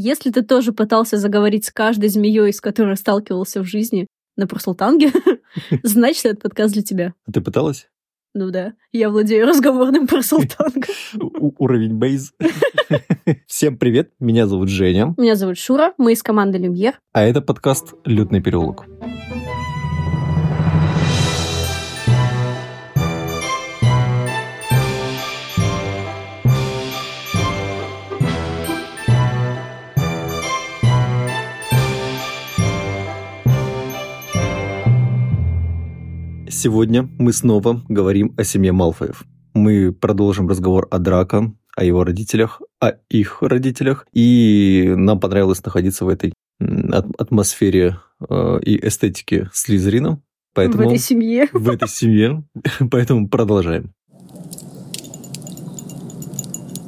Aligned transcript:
Если 0.00 0.30
ты 0.30 0.42
тоже 0.42 0.70
пытался 0.70 1.16
заговорить 1.16 1.64
с 1.64 1.72
каждой 1.72 2.08
змеей, 2.08 2.52
с 2.52 2.60
которой 2.60 2.96
сталкивался 2.96 3.62
в 3.62 3.64
жизни 3.64 4.06
на 4.36 4.46
Пурсултанге, 4.46 5.10
значит, 5.82 6.24
этот 6.24 6.42
подкаст 6.42 6.72
для 6.72 6.84
тебя. 6.84 7.14
А 7.26 7.32
ты 7.32 7.40
пыталась? 7.40 7.88
Ну 8.32 8.52
да, 8.52 8.74
я 8.92 9.10
владею 9.10 9.48
разговорным 9.48 10.06
Пурсултангом. 10.06 10.94
Уровень 11.58 11.94
бейз. 11.94 12.32
Всем 13.48 13.76
привет, 13.76 14.12
меня 14.20 14.46
зовут 14.46 14.68
Женя. 14.68 15.16
Меня 15.18 15.34
зовут 15.34 15.58
Шура, 15.58 15.94
мы 15.98 16.12
из 16.12 16.22
команды 16.22 16.58
Люмьер. 16.58 17.00
А 17.12 17.24
это 17.24 17.40
подкаст 17.40 17.94
«Лютный 18.04 18.40
переулок». 18.40 18.84
Сегодня 36.60 37.08
мы 37.20 37.32
снова 37.32 37.82
говорим 37.88 38.34
о 38.36 38.42
семье 38.42 38.72
Малфоев. 38.72 39.22
Мы 39.54 39.92
продолжим 39.92 40.48
разговор 40.48 40.88
о 40.90 40.98
Драко, 40.98 41.54
о 41.76 41.84
его 41.84 42.02
родителях, 42.02 42.60
о 42.80 42.94
их 43.08 43.42
родителях. 43.42 44.08
И 44.12 44.92
нам 44.96 45.20
понравилось 45.20 45.64
находиться 45.64 46.04
в 46.04 46.08
этой 46.08 46.32
атмосфере 47.16 48.00
э, 48.28 48.58
и 48.62 48.84
эстетике 48.84 49.48
Слизерина. 49.52 50.20
Поэтому, 50.52 50.82
в 50.82 50.86
этой 50.88 50.98
семье. 50.98 51.48
В 51.52 51.68
этой 51.68 51.88
семье. 51.88 52.42
Поэтому 52.90 53.28
продолжаем. 53.28 53.92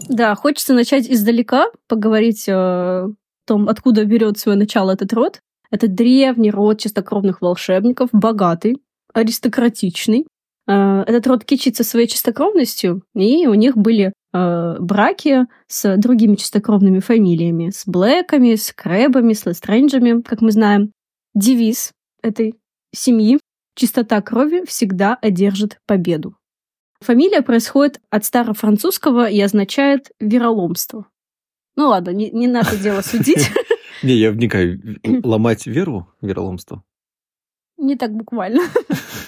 Да, 0.08 0.34
хочется 0.34 0.74
начать 0.74 1.08
издалека, 1.08 1.68
поговорить 1.86 2.48
о 2.48 3.10
том, 3.46 3.68
откуда 3.68 4.04
берет 4.04 4.36
свое 4.36 4.58
начало 4.58 4.90
этот 4.90 5.12
род. 5.12 5.40
Это 5.70 5.86
древний 5.86 6.50
род 6.50 6.80
чистокровных 6.80 7.40
волшебников, 7.40 8.08
богатый, 8.10 8.78
аристократичный. 9.12 10.26
Э, 10.66 11.02
этот 11.06 11.26
род 11.26 11.44
кичится 11.44 11.84
своей 11.84 12.06
чистокровностью, 12.06 13.02
и 13.14 13.46
у 13.46 13.54
них 13.54 13.76
были 13.76 14.12
э, 14.32 14.76
браки 14.80 15.46
с 15.66 15.96
другими 15.96 16.36
чистокровными 16.36 17.00
фамилиями, 17.00 17.70
с 17.70 17.86
Блэками, 17.86 18.54
с 18.54 18.72
Крэбами, 18.72 19.32
с 19.32 19.46
Лестрейнджами, 19.46 20.22
как 20.22 20.40
мы 20.40 20.52
знаем. 20.52 20.92
Девиз 21.34 21.92
этой 22.22 22.54
семьи 22.92 23.38
«Чистота 23.76 24.20
крови 24.20 24.64
всегда 24.66 25.16
одержит 25.20 25.78
победу». 25.86 26.36
Фамилия 27.00 27.40
происходит 27.40 28.00
от 28.10 28.24
старофранцузского 28.24 29.28
и 29.28 29.40
означает 29.40 30.10
«вероломство». 30.20 31.06
Ну 31.76 31.88
ладно, 31.88 32.10
не, 32.10 32.30
не 32.30 32.46
надо 32.46 32.76
дело 32.76 33.00
судить. 33.00 33.50
Не, 34.02 34.14
я 34.14 34.32
вникаю. 34.32 34.80
Ломать 35.22 35.66
веру, 35.66 36.08
вероломство? 36.22 36.82
Не 37.80 37.96
так 37.96 38.12
буквально. 38.12 38.60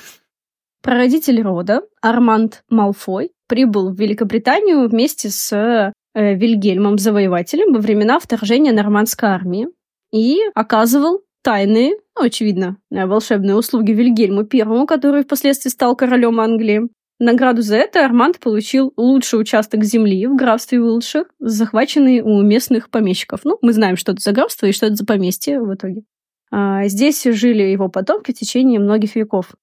Прародитель 0.83 1.41
рода 1.41 1.83
Арманд 2.03 2.64
Малфой 2.69 3.33
прибыл 3.48 3.91
в 3.91 3.98
Великобританию 3.98 4.89
вместе 4.89 5.31
с 5.31 5.53
э, 5.53 5.92
Вильгельмом 6.14 6.98
Завоевателем 6.98 7.73
во 7.73 7.80
времена 7.80 8.19
вторжения 8.20 8.73
нормандской 8.73 9.30
армии 9.30 9.69
и 10.12 10.39
оказывал 10.55 11.23
тайные, 11.42 11.92
ну, 12.14 12.27
очевидно, 12.27 12.77
э, 12.91 13.06
волшебные 13.06 13.56
услуги 13.56 13.92
Вильгельму 13.92 14.45
Первому, 14.45 14.86
который 14.86 15.25
впоследствии 15.25 15.70
стал 15.70 15.97
королем 15.97 16.39
Англии. 16.39 16.89
Награду 17.19 17.62
за 17.62 17.77
это 17.77 18.05
Арманд 18.05 18.39
получил 18.39 18.92
лучший 18.98 19.41
участок 19.41 19.83
земли 19.84 20.27
в 20.27 20.36
графстве 20.36 20.78
Уилтшир, 20.80 21.27
захваченный 21.39 22.20
у 22.20 22.42
местных 22.42 22.91
помещиков. 22.91 23.41
Ну, 23.45 23.58
мы 23.62 23.73
знаем, 23.73 23.97
что 23.97 24.12
это 24.12 24.20
за 24.20 24.33
графство 24.33 24.67
и 24.67 24.73
что 24.73 24.86
это 24.86 24.97
за 24.97 25.06
поместье 25.06 25.61
в 25.61 25.73
итоге. 25.73 26.03
А, 26.53 26.86
здесь 26.86 27.25
жили 27.25 27.62
его 27.62 27.89
потомки 27.89 28.33
в 28.33 28.39
течение 28.39 28.78
многих 28.78 29.17
веков. 29.17 29.55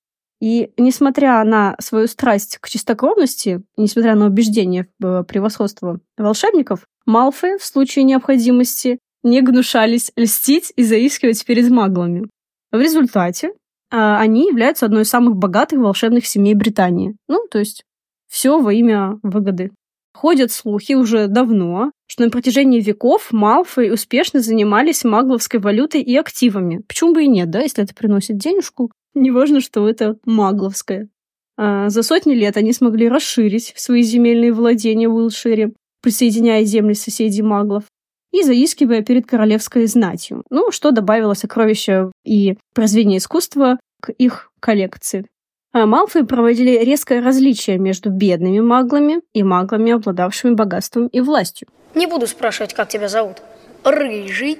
И 0.41 0.71
несмотря 0.77 1.43
на 1.43 1.75
свою 1.79 2.07
страсть 2.07 2.57
к 2.59 2.67
чистокровности, 2.67 3.61
несмотря 3.77 4.15
на 4.15 4.25
убеждение 4.25 4.87
в 4.99 5.23
превосходство 5.23 5.99
волшебников, 6.17 6.85
Малфы 7.05 7.57
в 7.57 7.65
случае 7.65 8.03
необходимости 8.03 8.99
не 9.23 9.41
гнушались 9.41 10.11
льстить 10.15 10.71
и 10.75 10.83
заискивать 10.83 11.43
перед 11.45 11.69
маглами. 11.69 12.29
В 12.71 12.79
результате 12.79 13.53
а, 13.91 14.19
они 14.19 14.47
являются 14.47 14.85
одной 14.85 15.01
из 15.01 15.09
самых 15.09 15.35
богатых 15.35 15.79
волшебных 15.79 16.25
семей 16.25 16.53
Британии. 16.53 17.15
Ну, 17.27 17.47
то 17.49 17.59
есть 17.59 17.83
все 18.27 18.61
во 18.61 18.71
имя 18.71 19.19
выгоды. 19.23 19.71
Ходят 20.13 20.51
слухи 20.51 20.93
уже 20.93 21.27
давно, 21.27 21.91
что 22.07 22.23
на 22.23 22.29
протяжении 22.29 22.81
веков 22.81 23.31
Малфой 23.31 23.93
успешно 23.93 24.41
занимались 24.41 25.03
магловской 25.03 25.59
валютой 25.59 26.01
и 26.01 26.15
активами. 26.15 26.81
Почему 26.87 27.13
бы 27.13 27.23
и 27.23 27.27
нет, 27.27 27.49
да, 27.49 27.61
если 27.61 27.83
это 27.83 27.93
приносит 27.93 28.37
денежку? 28.37 28.91
Неважно, 29.13 29.61
что 29.61 29.87
это 29.87 30.17
магловское. 30.25 31.09
А 31.57 31.89
за 31.89 32.03
сотни 32.03 32.33
лет 32.33 32.57
они 32.57 32.73
смогли 32.73 33.09
расширить 33.09 33.73
свои 33.75 34.01
земельные 34.01 34.53
владения 34.53 35.09
в 35.09 35.15
Уилшире, 35.15 35.73
присоединяя 36.01 36.63
земли 36.63 36.93
соседей 36.93 37.41
маглов 37.41 37.83
и 38.31 38.43
заискивая 38.43 39.01
перед 39.01 39.25
королевской 39.25 39.85
знатью, 39.87 40.43
ну, 40.49 40.71
что 40.71 40.91
добавило 40.91 41.33
сокровища 41.33 42.11
и 42.23 42.57
произведения 42.73 43.17
искусства 43.17 43.79
к 44.01 44.11
их 44.11 44.51
коллекции. 44.59 45.25
А 45.71 45.85
Малфой 45.85 46.25
проводили 46.25 46.83
резкое 46.83 47.21
различие 47.21 47.77
между 47.77 48.09
бедными 48.09 48.59
маглами 48.59 49.21
и 49.33 49.43
маглами, 49.43 49.91
обладавшими 49.91 50.55
богатством 50.55 51.07
и 51.07 51.21
властью. 51.21 51.67
Не 51.93 52.07
буду 52.07 52.25
спрашивать, 52.25 52.73
как 52.73 52.89
тебя 52.89 53.07
зовут. 53.07 53.37
Рыжий, 53.83 54.59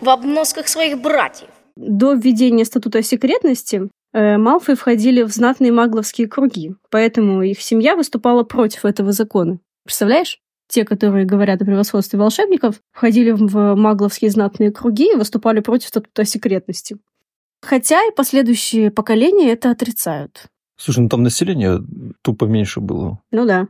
в 0.00 0.08
обносках 0.08 0.68
своих 0.68 1.00
братьев. 1.00 1.48
До 1.76 2.12
введения 2.12 2.64
статута 2.64 3.02
секретности 3.02 3.88
э, 4.12 4.36
Малфой 4.36 4.74
входили 4.74 5.22
в 5.22 5.28
знатные 5.28 5.72
магловские 5.72 6.28
круги, 6.28 6.74
поэтому 6.90 7.42
их 7.42 7.62
семья 7.62 7.96
выступала 7.96 8.42
против 8.42 8.84
этого 8.84 9.12
закона. 9.12 9.60
Представляешь? 9.84 10.40
Те, 10.68 10.84
которые 10.84 11.24
говорят 11.24 11.60
о 11.62 11.64
превосходстве 11.64 12.18
волшебников, 12.18 12.76
входили 12.92 13.32
в 13.32 13.74
магловские 13.74 14.30
знатные 14.30 14.70
круги 14.70 15.12
и 15.12 15.16
выступали 15.16 15.60
против 15.60 15.88
статута 15.88 16.24
секретности. 16.24 16.98
Хотя 17.62 18.02
и 18.06 18.14
последующие 18.14 18.90
поколения 18.90 19.52
это 19.52 19.70
отрицают. 19.70 20.46
Слушай, 20.76 21.00
ну 21.00 21.08
там 21.08 21.22
население 21.22 21.80
тупо 22.22 22.44
меньше 22.44 22.80
было. 22.80 23.20
Ну 23.30 23.46
да. 23.46 23.68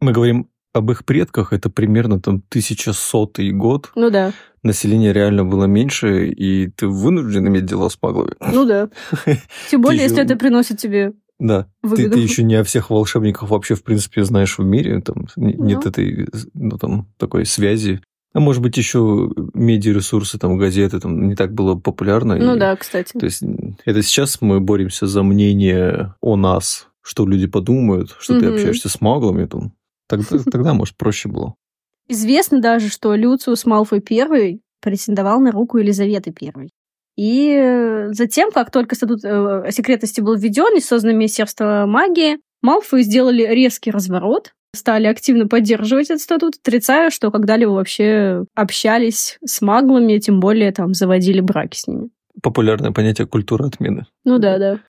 Мы 0.00 0.12
говорим 0.12 0.48
об 0.72 0.90
их 0.90 1.04
предках, 1.04 1.52
это 1.52 1.68
примерно 1.70 2.20
там 2.20 2.36
1100 2.50 3.30
год. 3.52 3.90
Ну 3.94 4.10
да. 4.10 4.32
Население 4.62 5.12
реально 5.12 5.44
было 5.44 5.64
меньше, 5.64 6.28
и 6.28 6.68
ты 6.68 6.86
вынужден 6.86 7.48
иметь 7.48 7.64
дела 7.64 7.88
с 7.88 7.98
маглами. 8.00 8.34
Ну 8.40 8.66
да. 8.66 8.90
Тем 9.70 9.80
более, 9.80 10.02
если 10.02 10.22
это 10.22 10.36
приносит 10.36 10.78
тебе 10.78 11.14
да, 11.40 11.66
ты, 11.82 12.10
ты 12.10 12.18
еще 12.18 12.42
не 12.42 12.54
о 12.56 12.64
всех 12.64 12.90
волшебниках 12.90 13.48
вообще, 13.48 13.74
в 13.74 13.82
принципе, 13.82 14.24
знаешь 14.24 14.58
в 14.58 14.62
мире, 14.62 15.00
там 15.00 15.26
нет 15.36 15.86
этой, 15.86 16.28
ну, 16.52 16.76
там, 16.76 17.08
такой 17.16 17.46
связи. 17.46 18.02
А 18.34 18.40
может 18.40 18.62
быть, 18.62 18.76
еще 18.76 19.32
медиаресурсы, 19.60 20.38
там, 20.38 20.56
газеты, 20.56 20.98
там, 21.00 21.28
не 21.28 21.36
так 21.36 21.52
было 21.52 21.74
популярно. 21.74 22.36
Ну 22.36 22.56
и, 22.56 22.58
да, 22.58 22.74
кстати. 22.76 23.12
То 23.12 23.26
есть, 23.26 23.42
это 23.84 24.02
сейчас 24.02 24.40
мы 24.40 24.60
боремся 24.60 25.06
за 25.06 25.22
мнение 25.22 26.14
о 26.20 26.36
нас, 26.36 26.88
что 27.02 27.26
люди 27.26 27.46
подумают, 27.46 28.16
что 28.18 28.34
угу. 28.34 28.40
ты 28.40 28.46
общаешься 28.46 28.88
с 28.88 29.00
маглами, 29.00 29.46
там. 29.46 29.72
Тогда, 30.08 30.38
тогда, 30.50 30.74
может, 30.74 30.96
проще 30.96 31.28
было. 31.28 31.54
Известно 32.08 32.60
даже, 32.60 32.88
что 32.88 33.14
Люциус 33.14 33.64
Малфой 33.66 34.02
I 34.10 34.60
претендовал 34.80 35.40
на 35.40 35.52
руку 35.52 35.78
Елизаветы 35.78 36.34
I. 36.42 36.68
И 37.16 38.06
затем, 38.12 38.50
как 38.50 38.70
только 38.70 38.94
статут 38.94 39.20
э, 39.24 39.70
секретности 39.70 40.20
был 40.20 40.36
введен 40.36 40.76
и 40.76 40.80
создано 40.80 41.14
Министерство 41.14 41.84
магии, 41.86 42.38
Малфой 42.62 43.02
сделали 43.02 43.42
резкий 43.42 43.90
разворот, 43.90 44.54
стали 44.74 45.06
активно 45.06 45.46
поддерживать 45.46 46.10
этот 46.10 46.22
статут, 46.22 46.54
отрицая, 46.60 47.10
что 47.10 47.30
когда-либо 47.30 47.70
вообще 47.70 48.44
общались 48.54 49.38
с 49.44 49.60
маглами, 49.60 50.18
тем 50.18 50.40
более 50.40 50.72
там 50.72 50.94
заводили 50.94 51.40
браки 51.40 51.76
с 51.76 51.86
ними. 51.86 52.10
Популярное 52.42 52.92
понятие 52.92 53.26
культура 53.26 53.66
отмены. 53.66 54.06
Ну 54.24 54.38
да, 54.38 54.58
да. 54.58 54.80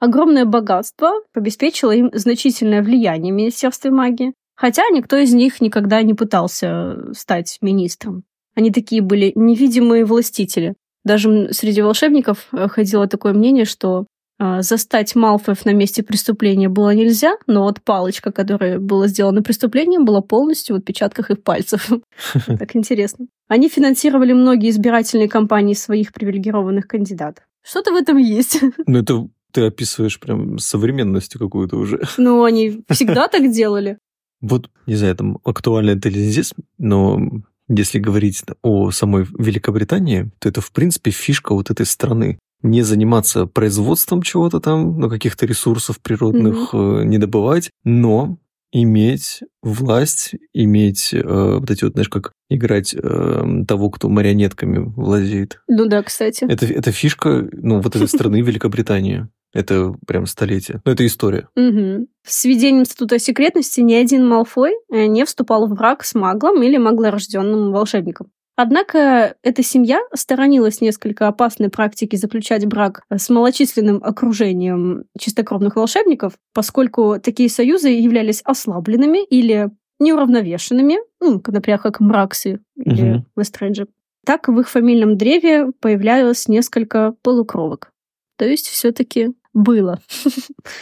Огромное 0.00 0.44
богатство 0.44 1.12
обеспечило 1.34 1.92
им 1.92 2.10
значительное 2.12 2.82
влияние 2.82 3.32
в 3.32 3.36
Министерстве 3.36 3.90
магии, 3.90 4.34
хотя 4.54 4.82
никто 4.90 5.16
из 5.16 5.32
них 5.34 5.60
никогда 5.60 6.02
не 6.02 6.14
пытался 6.14 7.12
стать 7.14 7.58
министром. 7.60 8.24
Они 8.54 8.70
такие 8.70 9.02
были 9.02 9.32
невидимые 9.34 10.04
властители. 10.04 10.74
Даже 11.04 11.52
среди 11.52 11.80
волшебников 11.80 12.48
э, 12.52 12.68
ходило 12.68 13.06
такое 13.06 13.32
мнение, 13.32 13.64
что 13.64 14.06
застать 14.38 15.14
Малфоев 15.14 15.64
на 15.64 15.72
месте 15.72 16.02
преступления 16.02 16.68
было 16.68 16.94
нельзя, 16.94 17.36
но 17.46 17.64
вот 17.64 17.82
палочка, 17.82 18.30
которая 18.30 18.78
была 18.78 19.08
сделана 19.08 19.42
преступлением, 19.42 20.04
была 20.04 20.20
полностью 20.20 20.76
в 20.76 20.78
отпечатках 20.78 21.30
их 21.30 21.42
пальцев. 21.42 21.88
Так 22.46 22.76
интересно. 22.76 23.26
Они 23.48 23.68
финансировали 23.68 24.32
многие 24.32 24.70
избирательные 24.70 25.28
кампании 25.28 25.74
своих 25.74 26.12
привилегированных 26.12 26.86
кандидатов. 26.86 27.44
Что-то 27.62 27.92
в 27.92 27.96
этом 27.96 28.16
есть. 28.16 28.60
Ну, 28.86 28.98
это 28.98 29.28
ты 29.52 29.66
описываешь 29.66 30.20
прям 30.20 30.58
современностью 30.58 31.40
какую-то 31.40 31.76
уже. 31.76 32.02
Ну, 32.16 32.44
они 32.44 32.82
всегда 32.90 33.28
так 33.28 33.50
делали. 33.50 33.98
Вот, 34.40 34.70
не 34.86 34.94
знаю, 34.94 35.16
там 35.16 35.38
актуально 35.44 35.90
это 35.90 36.08
или 36.08 36.20
здесь, 36.20 36.54
но 36.78 37.20
Если 37.68 37.98
говорить 37.98 38.42
о 38.62 38.90
самой 38.90 39.26
Великобритании, 39.38 40.30
то 40.38 40.48
это, 40.48 40.60
в 40.60 40.72
принципе, 40.72 41.10
фишка 41.10 41.54
вот 41.54 41.70
этой 41.70 41.84
страны. 41.84 42.38
Не 42.62 42.82
заниматься 42.82 43.46
производством 43.46 44.22
чего-то 44.22 44.60
там, 44.60 44.98
ну, 44.98 45.08
каких-то 45.08 45.46
ресурсов 45.46 46.00
природных 46.00 46.74
mm-hmm. 46.74 47.04
не 47.04 47.18
добывать, 47.18 47.70
но 47.84 48.38
иметь 48.72 49.40
власть, 49.62 50.34
иметь 50.52 51.14
э, 51.14 51.22
вот 51.22 51.70
эти 51.70 51.84
вот, 51.84 51.92
знаешь, 51.94 52.08
как 52.08 52.32
играть 52.50 52.94
э, 52.94 53.42
того, 53.66 53.90
кто 53.90 54.08
марионетками 54.08 54.78
владеет. 54.78 55.60
Ну 55.68 55.86
да, 55.86 56.02
кстати. 56.02 56.44
Это, 56.44 56.66
это 56.66 56.92
фишка, 56.92 57.48
ну, 57.52 57.80
вот 57.80 57.96
этой 57.96 58.08
страны 58.08 58.40
Великобритании. 58.40 59.28
Это 59.54 59.94
прям 60.06 60.26
столетие. 60.26 60.82
Ну, 60.84 60.92
это 60.92 61.06
история. 61.06 61.48
Угу. 61.56 62.06
С 62.26 62.44
введением 62.44 62.84
статута 62.84 63.18
секретности 63.18 63.80
ни 63.80 63.94
один 63.94 64.26
Малфой 64.28 64.72
э, 64.92 65.06
не 65.06 65.24
вступал 65.24 65.66
в 65.66 65.74
брак 65.74 66.04
с 66.04 66.14
маглом 66.14 66.62
или 66.62 66.76
маглорожденным 66.76 67.72
волшебником. 67.72 68.30
Однако 68.60 69.36
эта 69.44 69.62
семья 69.62 70.00
сторонилась 70.12 70.80
несколько 70.80 71.28
опасной 71.28 71.68
практики 71.68 72.16
заключать 72.16 72.66
брак 72.66 73.04
с 73.08 73.30
малочисленным 73.30 74.02
окружением 74.02 75.04
чистокровных 75.16 75.76
волшебников, 75.76 76.32
поскольку 76.52 77.20
такие 77.22 77.50
союзы 77.50 77.90
являлись 77.90 78.42
ослабленными 78.42 79.24
или 79.24 79.70
неуравновешенными, 80.00 80.96
ну, 81.20 81.40
например, 81.46 81.78
как 81.78 82.00
Мраксы 82.00 82.58
или 82.74 83.18
угу. 83.18 83.26
Вестрейджи. 83.36 83.86
Так 84.26 84.48
в 84.48 84.58
их 84.58 84.68
фамильном 84.68 85.16
древе 85.16 85.70
появлялось 85.80 86.48
несколько 86.48 87.14
полукровок. 87.22 87.92
То 88.38 88.44
есть 88.44 88.66
все-таки 88.66 89.36
было. 89.54 90.00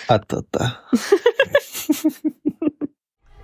А-та-та. 0.08 0.80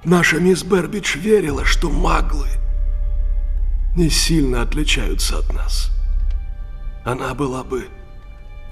Наша 0.06 0.40
мисс 0.40 0.64
Бербич 0.64 1.16
верила, 1.16 1.66
что 1.66 1.90
маглы 1.90 2.48
не 3.96 4.08
сильно 4.08 4.62
отличаются 4.62 5.38
от 5.38 5.52
нас. 5.52 5.90
Она 7.04 7.34
была 7.34 7.64
бы 7.64 7.86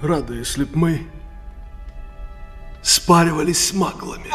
рада, 0.01 0.33
если 0.33 0.63
б 0.63 0.71
мы 0.73 1.01
спаривались 2.81 3.67
с 3.67 3.73
маглами. 3.73 4.27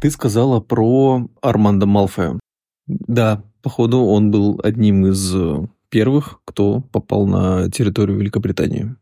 Ты 0.00 0.10
сказала 0.10 0.60
про 0.60 1.28
Армандо 1.40 1.86
Малфоя. 1.86 2.38
Да, 2.86 3.44
походу, 3.62 4.00
он 4.00 4.30
был 4.30 4.60
одним 4.62 5.06
из 5.06 5.34
э, 5.34 5.66
первых, 5.88 6.40
кто 6.44 6.80
попал 6.80 7.26
на 7.26 7.70
территорию 7.70 8.18
Великобритании. 8.18 8.96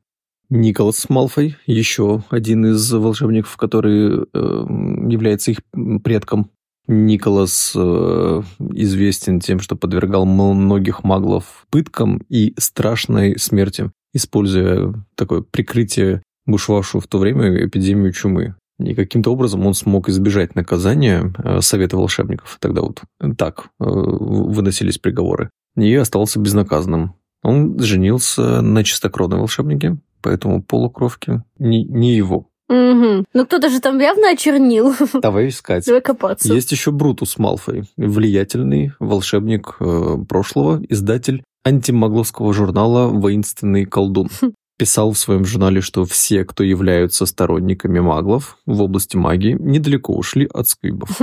Николас 0.50 1.08
Малфой, 1.08 1.56
еще 1.66 2.22
один 2.28 2.66
из 2.66 2.92
волшебников, 2.92 3.56
который 3.56 4.24
э, 4.24 4.26
является 4.34 5.52
их 5.52 5.60
предком. 6.04 6.50
Николас 6.92 7.72
э, 7.76 8.42
известен 8.74 9.38
тем, 9.38 9.60
что 9.60 9.76
подвергал 9.76 10.26
многих 10.26 11.04
маглов 11.04 11.64
пыткам 11.70 12.20
и 12.28 12.52
страшной 12.58 13.38
смерти, 13.38 13.92
используя 14.12 14.92
такое 15.14 15.42
прикрытие 15.42 16.22
бушевавшую 16.46 17.00
в 17.00 17.06
то 17.06 17.18
время 17.18 17.64
эпидемию 17.64 18.12
чумы. 18.12 18.56
И 18.80 18.94
каким-то 18.94 19.30
образом 19.30 19.64
он 19.66 19.74
смог 19.74 20.08
избежать 20.08 20.56
наказания 20.56 21.32
э, 21.38 21.60
Совета 21.60 21.96
волшебников. 21.96 22.58
Тогда 22.60 22.82
вот 22.82 23.02
так 23.38 23.66
э, 23.78 23.84
выносились 23.84 24.98
приговоры. 24.98 25.50
И 25.76 25.94
остался 25.94 26.40
безнаказанным. 26.40 27.14
Он 27.44 27.78
женился 27.78 28.62
на 28.62 28.82
чистокровной 28.82 29.38
волшебнике, 29.38 29.98
поэтому 30.22 30.60
полукровки 30.60 31.44
не, 31.56 31.84
не 31.84 32.16
его. 32.16 32.49
Угу. 32.70 33.24
Ну 33.34 33.46
кто-то 33.46 33.68
же 33.68 33.80
там 33.80 33.98
явно 33.98 34.30
очернил. 34.30 34.94
Давай 35.14 35.48
искать. 35.48 35.84
Давай 35.86 36.00
копаться. 36.00 36.54
Есть 36.54 36.70
еще 36.70 36.92
Брутус 36.92 37.36
Малфой, 37.36 37.82
влиятельный 37.96 38.92
волшебник 39.00 39.76
э, 39.80 40.18
прошлого, 40.28 40.80
издатель 40.88 41.42
антимагловского 41.64 42.54
журнала 42.54 43.08
«Воинственный 43.08 43.86
колдун». 43.86 44.28
Писал 44.78 45.12
в 45.12 45.18
своем 45.18 45.44
журнале, 45.44 45.80
что 45.80 46.04
все, 46.04 46.44
кто 46.44 46.62
являются 46.62 47.26
сторонниками 47.26 47.98
маглов 47.98 48.56
в 48.66 48.80
области 48.80 49.16
магии, 49.16 49.56
недалеко 49.58 50.14
ушли 50.14 50.48
от 50.50 50.68
сквибов. 50.68 51.20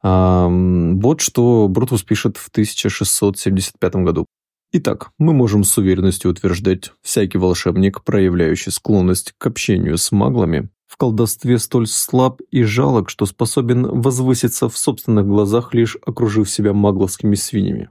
А, 0.00 0.48
вот 0.48 1.20
что 1.20 1.66
Брутус 1.68 2.02
пишет 2.02 2.36
в 2.36 2.48
1675 2.48 3.94
году. 3.96 4.26
Итак, 4.70 5.10
мы 5.18 5.32
можем 5.32 5.64
с 5.64 5.76
уверенностью 5.78 6.30
утверждать, 6.30 6.92
всякий 7.02 7.38
волшебник, 7.38 8.04
проявляющий 8.04 8.70
склонность 8.70 9.32
к 9.38 9.46
общению 9.46 9.96
с 9.96 10.12
маглами, 10.12 10.68
в 10.88 10.96
колдовстве 10.96 11.58
столь 11.58 11.86
слаб 11.86 12.40
и 12.50 12.62
жалок, 12.62 13.10
что 13.10 13.26
способен 13.26 13.86
возвыситься 14.00 14.68
в 14.68 14.76
собственных 14.76 15.26
глазах, 15.26 15.74
лишь 15.74 15.96
окружив 16.04 16.50
себя 16.50 16.72
магловскими 16.72 17.34
свиньями. 17.34 17.90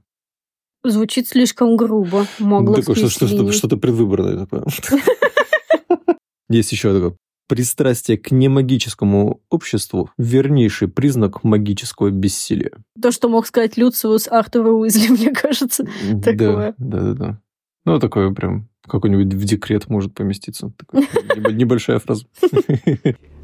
Звучит 0.84 1.28
слишком 1.28 1.78
грубо. 1.78 2.26
Магловские 2.40 2.96
такое, 2.96 3.10
что, 3.10 3.28
свиньи. 3.28 3.44
Что, 3.44 3.52
что-то 3.52 3.78
предвыборное 3.78 4.46
такое. 4.46 4.66
Есть 6.50 6.72
еще 6.72 6.94
такое. 6.94 7.18
Пристрастие 7.48 8.18
к 8.18 8.32
немагическому 8.32 9.42
обществу– 9.50 10.12
вернейший 10.18 10.90
признак 10.90 11.44
магического 11.44 12.10
бессилия. 12.10 12.72
То, 13.02 13.12
что 13.12 13.30
мог 13.30 13.48
сказать 13.48 13.78
Люциус 13.78 14.28
Артуру 14.28 14.80
Уизли, 14.80 15.08
мне 15.10 15.32
кажется, 15.34 15.86
такое. 16.24 16.74
Да, 16.78 17.00
да, 17.00 17.14
да. 17.14 17.42
Ну, 17.86 18.00
такое 18.00 18.34
прям 18.34 18.68
какой-нибудь 18.88 19.34
в 19.34 19.44
декрет 19.44 19.90
может 19.90 20.14
поместиться. 20.14 20.72
Такая 20.78 21.54
небольшая 21.54 22.00
фраза. 22.00 22.26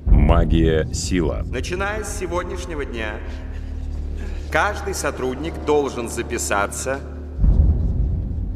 Магия– 0.05 0.87
сила. 0.93 1.43
Начиная 1.45 2.03
с 2.03 2.19
сегодняшнего 2.19 2.85
дня, 2.85 3.15
каждый 4.51 4.93
сотрудник 4.93 5.53
должен 5.65 6.09
записаться 6.09 6.99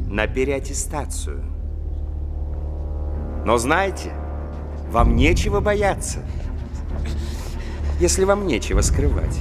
на 0.08 0.26
переаттестацию. 0.26 1.44
Но 3.44 3.56
знаете, 3.58 4.12
вам 4.90 5.16
нечего 5.16 5.60
бояться, 5.60 6.20
если 8.00 8.24
вам 8.24 8.46
нечего 8.46 8.80
скрывать. 8.80 9.40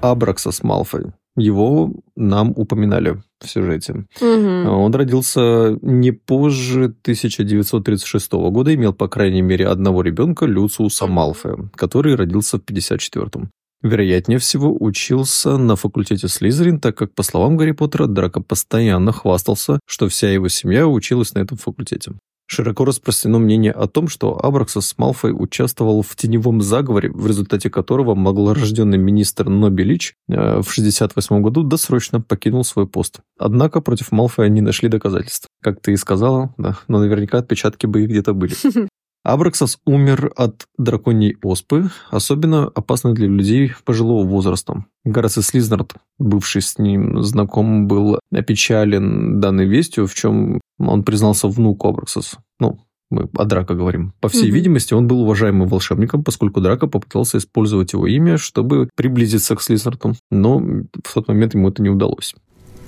Абраксас 0.00 0.62
Малфой. 0.62 1.12
Его 1.36 1.92
нам 2.16 2.52
упоминали 2.56 3.22
в 3.40 3.50
сюжете. 3.50 4.04
Угу. 4.20 4.70
Он 4.70 4.94
родился 4.94 5.78
не 5.82 6.12
позже 6.12 6.84
1936 7.02 8.32
года, 8.32 8.74
имел, 8.74 8.92
по 8.92 9.08
крайней 9.08 9.42
мере, 9.42 9.66
одного 9.66 10.02
ребенка, 10.02 10.46
Люциуса 10.46 11.06
Малфоя, 11.06 11.70
который 11.74 12.14
родился 12.14 12.58
в 12.58 12.62
1954 12.62 13.48
Вероятнее 13.82 14.38
всего, 14.38 14.76
учился 14.78 15.56
на 15.56 15.74
факультете 15.74 16.28
Слизерин, 16.28 16.80
так 16.80 16.98
как, 16.98 17.14
по 17.14 17.22
словам 17.22 17.56
Гарри 17.56 17.72
Поттера, 17.72 18.06
Драко 18.06 18.42
постоянно 18.42 19.10
хвастался, 19.12 19.80
что 19.86 20.08
вся 20.08 20.30
его 20.30 20.48
семья 20.48 20.86
училась 20.86 21.32
на 21.32 21.38
этом 21.38 21.56
факультете. 21.56 22.12
Широко 22.52 22.84
распространено 22.84 23.38
мнение 23.38 23.70
о 23.70 23.86
том, 23.86 24.08
что 24.08 24.36
Абраксас 24.44 24.98
Малфой 24.98 25.32
участвовал 25.32 26.02
в 26.02 26.16
теневом 26.16 26.62
заговоре, 26.62 27.08
в 27.12 27.28
результате 27.28 27.70
которого 27.70 28.16
маглорожденный 28.16 28.98
министр 28.98 29.48
Нобелич 29.48 30.14
э, 30.28 30.34
в 30.34 30.66
1968 30.66 31.42
году 31.42 31.62
досрочно 31.62 32.20
покинул 32.20 32.64
свой 32.64 32.88
пост. 32.88 33.20
Однако 33.38 33.80
против 33.80 34.10
Малфоя 34.10 34.48
не 34.48 34.62
нашли 34.62 34.88
доказательств. 34.88 35.46
Как 35.62 35.80
ты 35.80 35.92
и 35.92 35.96
сказала, 35.96 36.52
да, 36.58 36.76
но 36.88 36.98
наверняка 36.98 37.38
отпечатки 37.38 37.86
бы 37.86 38.02
их 38.02 38.10
где-то 38.10 38.34
были. 38.34 38.54
Абраксас 39.22 39.78
умер 39.84 40.32
от 40.36 40.66
драконьей 40.78 41.36
оспы, 41.42 41.90
особенно 42.10 42.66
опасной 42.66 43.12
для 43.12 43.26
людей 43.26 43.72
пожилого 43.84 44.26
возраста. 44.26 44.84
Гаррес 45.04 45.34
Слизнард, 45.34 45.94
бывший 46.18 46.62
с 46.62 46.78
ним 46.78 47.22
знаком, 47.22 47.86
был 47.86 48.18
опечален 48.32 49.40
данной 49.40 49.66
вестью, 49.66 50.06
в 50.06 50.14
чем 50.14 50.60
он 50.78 51.02
признался 51.04 51.48
внуку 51.48 51.88
Абраксас. 51.88 52.36
Ну, 52.58 52.80
мы 53.10 53.28
о 53.36 53.44
Драко 53.44 53.74
говорим. 53.74 54.14
По 54.20 54.28
всей 54.28 54.48
угу. 54.48 54.54
видимости, 54.54 54.94
он 54.94 55.06
был 55.06 55.20
уважаемым 55.22 55.68
волшебником, 55.68 56.24
поскольку 56.24 56.60
Драко 56.60 56.86
попытался 56.86 57.38
использовать 57.38 57.92
его 57.92 58.06
имя, 58.06 58.38
чтобы 58.38 58.88
приблизиться 58.94 59.54
к 59.56 59.62
Слизнарту, 59.62 60.14
но 60.30 60.58
в 60.58 61.14
тот 61.14 61.28
момент 61.28 61.54
ему 61.54 61.68
это 61.68 61.82
не 61.82 61.90
удалось. 61.90 62.34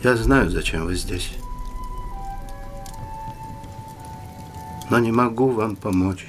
Я 0.03 0.17
знаю, 0.17 0.49
зачем 0.51 0.87
вы 0.87 0.95
здесь. 0.95 1.35
Но 4.93 4.99
не 4.99 5.13
могу 5.13 5.49
вам 5.49 5.77
помочь. 5.77 6.27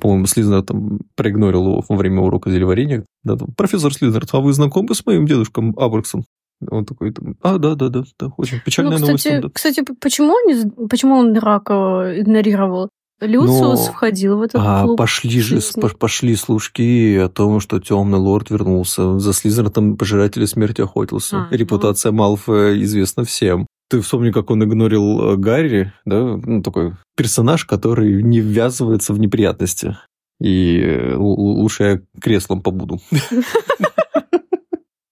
По-моему, 0.00 0.26
Слизнер 0.26 0.62
там 0.62 1.00
проигнорил 1.16 1.62
его 1.62 1.84
во 1.88 1.96
время 1.96 2.20
урока 2.20 2.50
зельеварения. 2.50 3.04
Да, 3.24 3.36
там, 3.36 3.48
профессор 3.56 3.92
Слизнер, 3.92 4.24
а 4.30 4.40
вы 4.40 4.52
знакомы 4.52 4.94
с 4.94 5.04
моим 5.04 5.26
дедушкой 5.26 5.72
Абраксом? 5.76 6.24
Он 6.70 6.84
такой, 6.84 7.12
а, 7.42 7.58
да, 7.58 7.74
да, 7.74 7.88
да, 7.88 8.04
да, 8.18 8.28
очень 8.36 8.60
печальная 8.60 8.98
ну, 8.98 9.06
кстати, 9.06 9.28
новость. 9.28 9.42
Да. 9.42 9.50
Кстати, 9.52 9.84
почему 10.00 10.32
он, 10.32 10.88
почему 10.88 11.16
он 11.16 11.32
Драка 11.34 12.14
игнорировал? 12.16 12.90
Люциус 13.20 13.86
Но... 13.86 13.92
входил 13.92 14.38
в 14.38 14.42
этот 14.42 14.60
а 14.64 14.84
клуб. 14.84 14.98
Пошли 14.98 15.40
же, 15.40 15.60
пошли 15.98 16.36
служки 16.36 17.16
о 17.16 17.28
том, 17.28 17.60
что 17.60 17.80
темный 17.80 18.18
лорд 18.18 18.50
вернулся. 18.50 19.18
За 19.18 19.32
Слизером 19.32 19.96
пожиратели 19.96 20.44
смерти 20.44 20.82
охотился. 20.82 21.48
А, 21.50 21.54
Репутация 21.54 22.12
ну... 22.12 22.18
Малфоя 22.18 22.80
известна 22.82 23.24
всем. 23.24 23.66
Ты 23.94 24.00
вспомни, 24.00 24.32
как 24.32 24.50
он 24.50 24.64
игнорил 24.64 25.20
э, 25.20 25.36
Гарри, 25.36 25.92
да, 26.04 26.36
ну, 26.36 26.62
такой 26.62 26.94
персонаж, 27.16 27.64
который 27.64 28.24
не 28.24 28.40
ввязывается 28.40 29.12
в 29.12 29.20
неприятности. 29.20 29.96
И 30.40 30.80
э, 30.80 31.14
лучше 31.14 31.84
я 31.84 32.00
креслом 32.20 32.60
побуду. 32.60 33.00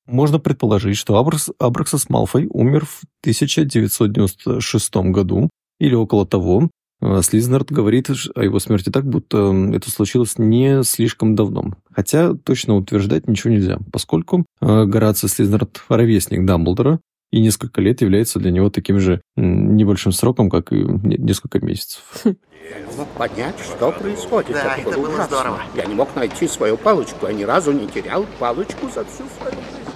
Можно 0.08 0.40
предположить, 0.40 0.96
что 0.96 1.16
Абракс, 1.16 1.50
Абраксас 1.60 2.08
Малфой 2.08 2.48
умер 2.50 2.86
в 2.86 3.02
1996 3.20 4.96
году 4.96 5.48
или 5.78 5.94
около 5.94 6.26
того. 6.26 6.68
А 7.00 7.22
Слизнард 7.22 7.70
говорит 7.70 8.10
о 8.34 8.42
его 8.42 8.58
смерти 8.58 8.90
так, 8.90 9.06
будто 9.06 9.54
это 9.72 9.92
случилось 9.92 10.38
не 10.38 10.82
слишком 10.82 11.36
давно. 11.36 11.76
Хотя 11.92 12.34
точно 12.34 12.74
утверждать 12.74 13.28
ничего 13.28 13.52
нельзя, 13.52 13.78
поскольку 13.92 14.44
э, 14.60 14.84
Гораций 14.86 15.28
Слизнард– 15.28 15.84
ровесник 15.88 16.44
Дамблдора, 16.44 16.98
и 17.32 17.40
несколько 17.40 17.80
лет 17.80 18.00
является 18.02 18.38
для 18.38 18.50
него 18.50 18.70
таким 18.70 19.00
же 19.00 19.20
небольшим 19.36 20.12
сроком, 20.12 20.50
как 20.50 20.72
и 20.72 20.76
несколько 20.76 21.58
месяцев. 21.64 22.02
Мог 22.96 23.08
понять, 23.18 23.58
что 23.58 23.90
происходит. 23.90 24.52
Да, 24.52 24.76
это, 24.76 24.82
это 24.82 24.98
было 24.98 25.06
было 25.06 25.14
ужасно. 25.14 25.24
здорово. 25.36 25.62
Я 25.74 25.84
не 25.86 25.94
мог 25.94 26.14
найти 26.14 26.46
свою 26.46 26.76
палочку. 26.76 27.26
Я 27.26 27.32
ни 27.32 27.42
разу 27.42 27.72
не 27.72 27.88
терял 27.88 28.26
палочку 28.38 28.86
за 28.88 29.04
всю 29.04 29.24
свою 29.38 29.52
жизнь. 29.54 29.90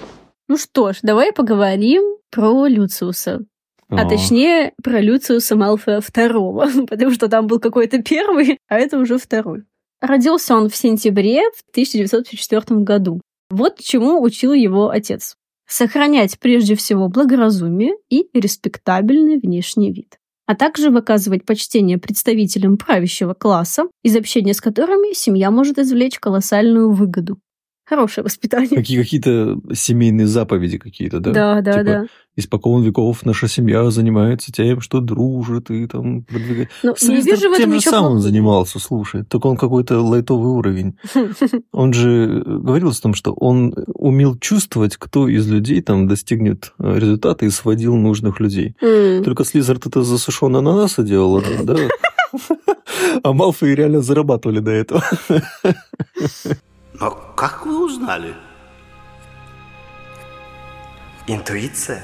Ну 0.49 0.57
что 0.57 0.91
ж, 0.93 0.97
давай 1.03 1.31
поговорим 1.31 2.17
про 2.31 2.67
Люциуса. 2.67 3.41
А, 3.89 4.01
А. 4.01 4.09
точнее, 4.09 4.73
про 4.83 4.99
Люциуса 4.99 5.55
Малфоя 5.55 6.01
второго, 6.01 6.67
потому 6.89 7.11
что 7.11 7.29
там 7.29 7.47
был 7.47 7.59
какой-то 7.59 8.01
первый, 8.01 8.57
а 8.67 8.79
это 8.79 8.97
уже 8.97 9.17
второй. 9.17 9.63
Родился 10.01 10.55
он 10.55 10.69
в 10.69 10.75
сентябре 10.75 11.43
в 11.51 11.61
1904 11.71 12.81
году. 12.81 13.21
Вот 13.49 13.79
чему 13.79 14.21
учил 14.21 14.53
его 14.53 14.89
отец. 14.89 15.35
Сохранять 15.67 16.39
прежде 16.39 16.75
всего 16.75 17.09
благоразумие 17.09 17.93
и 18.09 18.29
респектабельный 18.33 19.37
внешний 19.37 19.91
вид, 19.91 20.17
а 20.45 20.55
также 20.55 20.89
выказывать 20.89 21.45
почтение 21.45 21.97
представителям 21.97 22.77
правящего 22.77 23.33
класса, 23.33 23.83
из 24.01 24.15
общения 24.15 24.53
с 24.53 24.61
которыми 24.61 25.13
семья 25.13 25.51
может 25.51 25.77
извлечь 25.77 26.19
колоссальную 26.19 26.91
выгоду. 26.91 27.39
Хорошее 27.87 28.25
воспитание. 28.25 28.75
Какие 28.75 29.01
какие-то 29.01 29.57
семейные 29.73 30.27
заповеди 30.27 30.77
какие-то, 30.77 31.19
да? 31.21 31.31
Да, 31.31 31.61
да, 31.61 31.71
Типа, 31.71 31.83
да. 31.85 32.05
Испокон 32.35 32.83
веков 32.83 33.25
наша 33.25 33.47
семья 33.47 33.89
занимается 33.89 34.51
тем, 34.51 34.81
что 34.81 34.99
дружит 34.99 35.71
и 35.71 35.87
там 35.87 36.23
продвигает. 36.23 36.69
Ну, 36.83 36.91
не 36.91 36.97
Слизнер 36.97 37.35
вижу 37.35 37.49
в 37.49 37.53
этом 37.53 37.57
тем 37.57 37.73
же 37.73 37.81
самым 37.81 38.01
плохого. 38.01 38.19
занимался, 38.19 38.79
слушай. 38.79 39.23
Только 39.23 39.47
он 39.47 39.55
какой-то 39.55 40.01
лайтовый 40.01 40.51
уровень. 40.51 40.97
Он 41.71 41.93
же 41.93 42.43
говорил 42.45 42.89
о 42.89 42.93
том, 42.93 43.13
что 43.13 43.33
он 43.33 43.73
умел 43.87 44.37
чувствовать, 44.37 44.97
кто 44.97 45.27
из 45.27 45.47
людей 45.47 45.81
там 45.81 46.07
достигнет 46.07 46.73
э, 46.79 46.99
результата 46.99 47.45
и 47.45 47.49
сводил 47.49 47.95
нужных 47.95 48.39
людей. 48.39 48.75
Только 48.79 49.45
Слизард 49.45 49.85
это 49.85 50.03
засушенный 50.03 50.59
ананасы 50.59 51.03
делал, 51.03 51.41
да? 51.63 51.75
А 53.23 53.33
Малфой 53.33 53.75
реально 53.75 54.01
зарабатывали 54.01 54.59
до 54.59 54.71
этого. 54.71 55.03
Но 56.99 57.11
как 57.35 57.65
вы 57.65 57.85
узнали? 57.85 58.33
Интуиция? 61.27 62.01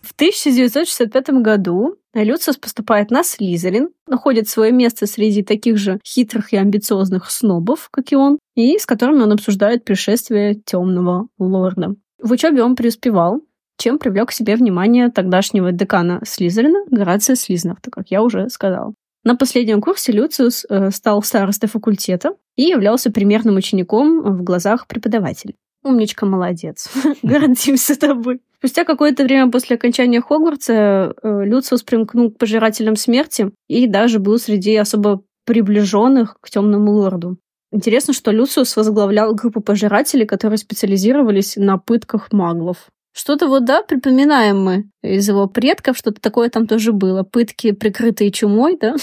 В 0.00 0.12
1965 0.12 1.30
году 1.42 1.96
Люциус 2.14 2.56
поступает 2.56 3.10
на 3.10 3.22
Слизерин, 3.24 3.90
находит 4.06 4.48
свое 4.48 4.72
место 4.72 5.06
среди 5.06 5.42
таких 5.42 5.76
же 5.76 6.00
хитрых 6.06 6.52
и 6.52 6.56
амбициозных 6.56 7.30
снобов, 7.30 7.88
как 7.90 8.12
и 8.12 8.16
он, 8.16 8.38
и 8.54 8.78
с 8.78 8.86
которыми 8.86 9.22
он 9.22 9.32
обсуждает 9.32 9.84
пришествие 9.84 10.54
темного 10.54 11.28
лорда. 11.38 11.96
В 12.22 12.32
учебе 12.32 12.62
он 12.62 12.76
преуспевал, 12.76 13.42
чем 13.76 13.98
привлек 13.98 14.28
к 14.28 14.32
себе 14.32 14.56
внимание 14.56 15.10
тогдашнего 15.10 15.72
декана 15.72 16.22
Слизерина 16.24 16.84
Горация 16.90 17.36
Слизнарта, 17.36 17.90
как 17.90 18.10
я 18.10 18.22
уже 18.22 18.48
сказала. 18.48 18.94
На 19.26 19.34
последнем 19.34 19.80
курсе 19.80 20.12
Люциус 20.12 20.64
э, 20.70 20.92
стал 20.92 21.20
старостой 21.20 21.68
факультета 21.68 22.36
и 22.54 22.62
являлся 22.62 23.10
примерным 23.10 23.56
учеником 23.56 24.20
в 24.22 24.44
глазах 24.44 24.86
преподавателей. 24.86 25.56
Умничка, 25.82 26.26
молодец. 26.26 26.88
Гордимся 27.24 27.98
тобой. 27.98 28.40
Спустя 28.58 28.84
какое-то 28.84 29.24
время 29.24 29.50
после 29.50 29.74
окончания 29.74 30.20
Хогвартса 30.20 31.12
э, 31.20 31.44
Люциус 31.44 31.82
примкнул 31.82 32.30
к 32.30 32.38
пожирателям 32.38 32.94
смерти 32.94 33.50
и 33.66 33.88
даже 33.88 34.20
был 34.20 34.38
среди 34.38 34.76
особо 34.76 35.24
приближенных 35.44 36.36
к 36.40 36.48
темному 36.48 36.92
лорду. 36.92 37.36
Интересно, 37.72 38.14
что 38.14 38.30
Люциус 38.30 38.76
возглавлял 38.76 39.34
группу 39.34 39.60
пожирателей, 39.60 40.24
которые 40.24 40.58
специализировались 40.58 41.56
на 41.56 41.78
пытках 41.78 42.30
маглов. 42.30 42.90
Что-то 43.16 43.48
вот, 43.48 43.64
да, 43.64 43.82
припоминаем 43.82 44.62
мы 44.62 44.90
из 45.02 45.26
его 45.26 45.46
предков, 45.46 45.96
что-то 45.96 46.20
такое 46.20 46.50
там 46.50 46.66
тоже 46.66 46.92
было. 46.92 47.22
Пытки, 47.22 47.72
прикрытые 47.72 48.30
чумой, 48.30 48.76
да? 48.78 48.94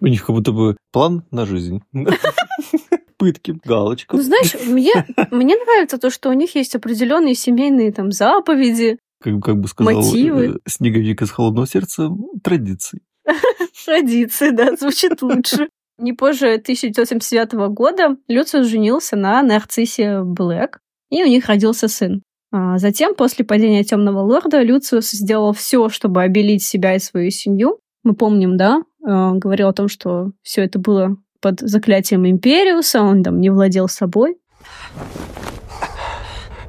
У 0.00 0.06
них 0.06 0.24
как 0.24 0.34
будто 0.34 0.52
бы 0.52 0.78
план 0.90 1.24
на 1.30 1.44
жизнь. 1.44 1.82
Пытки, 3.18 3.58
галочка. 3.62 4.16
Ну, 4.16 4.22
знаешь, 4.22 4.54
мне, 4.66 4.92
мне 5.30 5.54
нравится 5.54 5.98
то, 5.98 6.08
что 6.08 6.30
у 6.30 6.32
них 6.32 6.54
есть 6.54 6.74
определенные 6.74 7.34
семейные 7.34 7.92
там 7.92 8.10
заповеди, 8.10 8.98
Как, 9.22 9.38
как 9.42 9.60
бы 9.60 9.68
сказал 9.68 9.96
Мотивы. 9.96 10.46
э, 10.46 10.58
Снеговик 10.66 11.20
из 11.20 11.30
«Холодного 11.30 11.66
сердца», 11.66 12.08
традиции. 12.42 13.02
традиции, 13.84 14.48
да, 14.48 14.74
звучит 14.76 15.20
лучше. 15.20 15.68
Не 15.98 16.14
позже 16.14 16.54
1979 16.54 17.52
года 17.74 18.16
Люциус 18.28 18.66
женился 18.66 19.14
на 19.14 19.42
Нарциссе 19.42 20.22
Блэк, 20.22 20.78
и 21.10 21.22
у 21.22 21.26
них 21.26 21.46
родился 21.46 21.88
сын. 21.88 22.22
А 22.52 22.78
затем, 22.78 23.14
после 23.14 23.46
падения 23.46 23.82
Темного 23.82 24.20
Лорда, 24.20 24.62
Люциус 24.62 25.10
сделал 25.10 25.54
все, 25.54 25.88
чтобы 25.88 26.22
обелить 26.22 26.62
себя 26.62 26.94
и 26.94 26.98
свою 26.98 27.30
семью. 27.30 27.78
Мы 28.04 28.14
помним, 28.14 28.58
да, 28.58 28.82
э, 29.02 29.30
говорил 29.34 29.68
о 29.68 29.72
том, 29.72 29.88
что 29.88 30.32
все 30.42 30.62
это 30.62 30.78
было 30.78 31.16
под 31.40 31.60
заклятием 31.60 32.28
Империуса, 32.28 33.00
он 33.02 33.22
там 33.22 33.40
не 33.40 33.48
владел 33.48 33.88
собой. 33.88 34.36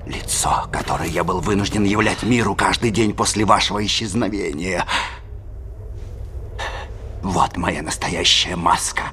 Лицо, 0.07 0.67
которое 0.71 1.09
я 1.09 1.23
был 1.23 1.41
вынужден 1.41 1.83
являть 1.83 2.23
миру 2.23 2.55
каждый 2.55 2.89
день 2.89 3.13
после 3.13 3.45
вашего 3.45 3.85
исчезновения. 3.85 4.85
Вот 7.21 7.57
моя 7.57 7.81
настоящая 7.81 8.55
маска. 8.55 9.03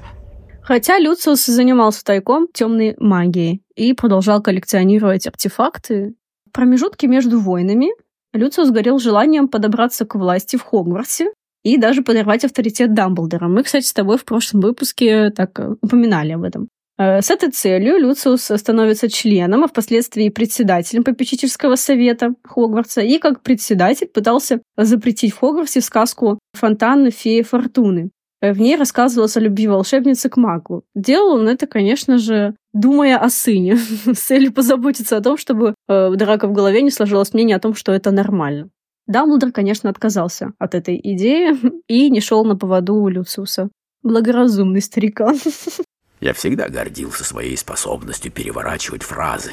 Хотя 0.61 0.99
Люциус 0.99 1.45
занимался 1.45 2.03
тайком 2.03 2.47
темной 2.53 2.95
магией 2.97 3.61
и 3.75 3.93
продолжал 3.93 4.41
коллекционировать 4.41 5.27
артефакты. 5.27 6.13
Промежутке 6.51 7.07
между 7.07 7.39
войнами 7.39 7.89
Люциус 8.33 8.71
горел 8.71 8.99
желанием 8.99 9.47
подобраться 9.47 10.05
к 10.05 10.15
власти 10.15 10.55
в 10.55 10.63
Хогвартсе 10.63 11.31
и 11.63 11.77
даже 11.77 12.01
подорвать 12.01 12.45
авторитет 12.45 12.93
Дамблдора. 12.93 13.47
Мы, 13.47 13.63
кстати, 13.63 13.85
с 13.85 13.93
тобой 13.93 14.17
в 14.17 14.25
прошлом 14.25 14.61
выпуске 14.61 15.29
так 15.29 15.59
э, 15.59 15.75
упоминали 15.81 16.31
об 16.31 16.43
этом. 16.43 16.69
Э, 16.97 17.21
С 17.21 17.29
этой 17.29 17.51
целью 17.51 17.97
Люциус 17.97 18.43
становится 18.43 19.09
членом, 19.09 19.63
а 19.63 19.67
впоследствии 19.67 20.29
председателем 20.29 21.03
попечительского 21.03 21.75
совета 21.75 22.33
Хогвартса, 22.43 23.01
и 23.01 23.17
как 23.19 23.41
председатель 23.41 24.07
пытался 24.07 24.61
запретить 24.77 25.33
в 25.33 25.39
Хогвартсе 25.39 25.81
сказку 25.81 26.39
«Фонтан 26.53 27.11
феи 27.11 27.41
Фортуны». 27.41 28.11
Э, 28.41 28.53
В 28.53 28.59
ней 28.59 28.75
рассказывалось 28.75 29.37
о 29.37 29.41
любви 29.41 29.67
волшебницы 29.67 30.29
к 30.29 30.37
магу. 30.37 30.83
Делал 30.95 31.35
он 31.35 31.47
это, 31.47 31.67
конечно 31.67 32.17
же, 32.17 32.55
думая 32.73 33.17
о 33.17 33.29
сыне, 33.29 33.75
с 34.05 34.19
целью 34.19 34.53
позаботиться 34.53 35.17
о 35.17 35.21
том, 35.21 35.37
чтобы 35.37 35.75
э, 35.87 36.11
Драка 36.15 36.47
в 36.47 36.53
голове 36.53 36.81
не 36.81 36.91
сложилось 36.91 37.33
мнение 37.33 37.57
о 37.57 37.59
том, 37.59 37.75
что 37.75 37.91
это 37.91 38.11
нормально. 38.11 38.69
Дамблдор, 39.07 39.51
конечно, 39.51 39.89
отказался 39.89 40.53
от 40.59 40.75
этой 40.75 40.99
идеи 41.03 41.55
и 41.87 42.09
не 42.09 42.21
шел 42.21 42.45
на 42.45 42.55
поводу 42.55 42.95
у 42.95 43.07
Люциуса. 43.07 43.69
Благоразумный 44.03 44.81
старикан. 44.81 45.37
Я 46.21 46.33
всегда 46.33 46.69
гордился 46.69 47.23
своей 47.23 47.57
способностью 47.57 48.31
переворачивать 48.31 49.03
фразы. 49.03 49.51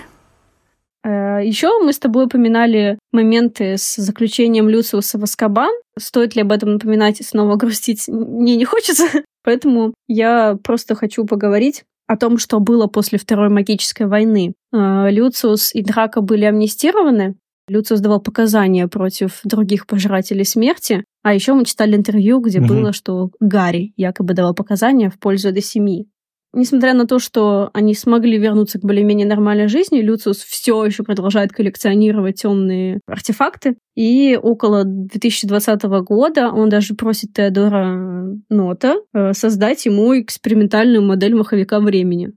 Еще 1.05 1.79
мы 1.83 1.93
с 1.93 1.99
тобой 1.99 2.27
упоминали 2.27 2.99
моменты 3.13 3.79
с 3.79 3.97
заключением 3.97 4.69
Люциуса 4.69 5.19
в 5.19 5.23
Аскабан. 5.23 5.73
Стоит 5.99 6.35
ли 6.35 6.43
об 6.43 6.53
этом 6.53 6.75
напоминать 6.75 7.21
и 7.21 7.25
снова 7.25 7.57
грустить? 7.57 8.09
Мне 8.09 8.57
не 8.57 8.65
хочется. 8.65 9.05
Поэтому 9.45 9.95
я 10.09 10.59
просто 10.63 10.95
хочу 10.95 11.25
поговорить 11.25 11.85
о 12.09 12.17
том, 12.17 12.39
что 12.39 12.59
было 12.59 12.87
после 12.89 13.19
Второй 13.19 13.49
магической 13.51 14.07
войны. 14.09 14.55
Э, 14.73 15.11
Люциус 15.11 15.73
и 15.75 15.83
Драко 15.83 16.21
были 16.21 16.45
амнистированы. 16.45 17.37
Люциус 17.69 18.01
давал 18.01 18.21
показания 18.21 18.89
против 18.89 19.41
других 19.45 19.87
пожирателей 19.87 20.45
смерти. 20.45 21.05
А 21.23 21.35
еще 21.35 21.53
мы 21.53 21.65
читали 21.67 21.97
интервью, 21.97 22.41
где 22.41 22.61
Мгм. 22.61 22.69
было, 22.69 22.93
что 22.93 23.31
Гарри 23.41 23.93
якобы 23.97 24.33
давал 24.35 24.55
показания 24.55 25.11
в 25.11 25.19
пользу 25.19 25.51
этой 25.51 25.63
семьи. 25.63 26.07
Несмотря 26.55 26.95
на 26.95 27.07
то, 27.07 27.19
что 27.19 27.71
они 27.75 27.95
смогли 27.95 28.39
вернуться 28.39 28.79
к 28.79 28.83
более-менее 28.83 29.27
нормальной 29.27 29.69
жизни, 29.69 30.01
Люциус 30.01 30.39
все 30.39 30.85
еще 30.85 31.03
продолжает 31.03 31.53
коллекционировать 31.53 32.41
темные 32.41 33.01
артефакты. 33.07 33.77
И 33.95 34.39
около 34.41 34.85
2020 34.85 35.83
года 36.05 36.51
он 36.51 36.71
даже 36.71 36.95
просит 36.95 37.35
Теодора 37.35 38.35
Нота 38.49 38.97
э, 39.13 39.35
создать 39.35 39.85
ему 39.85 40.19
экспериментальную 40.19 41.03
модель 41.03 41.35
маховика 41.35 41.81
времени. 41.81 42.33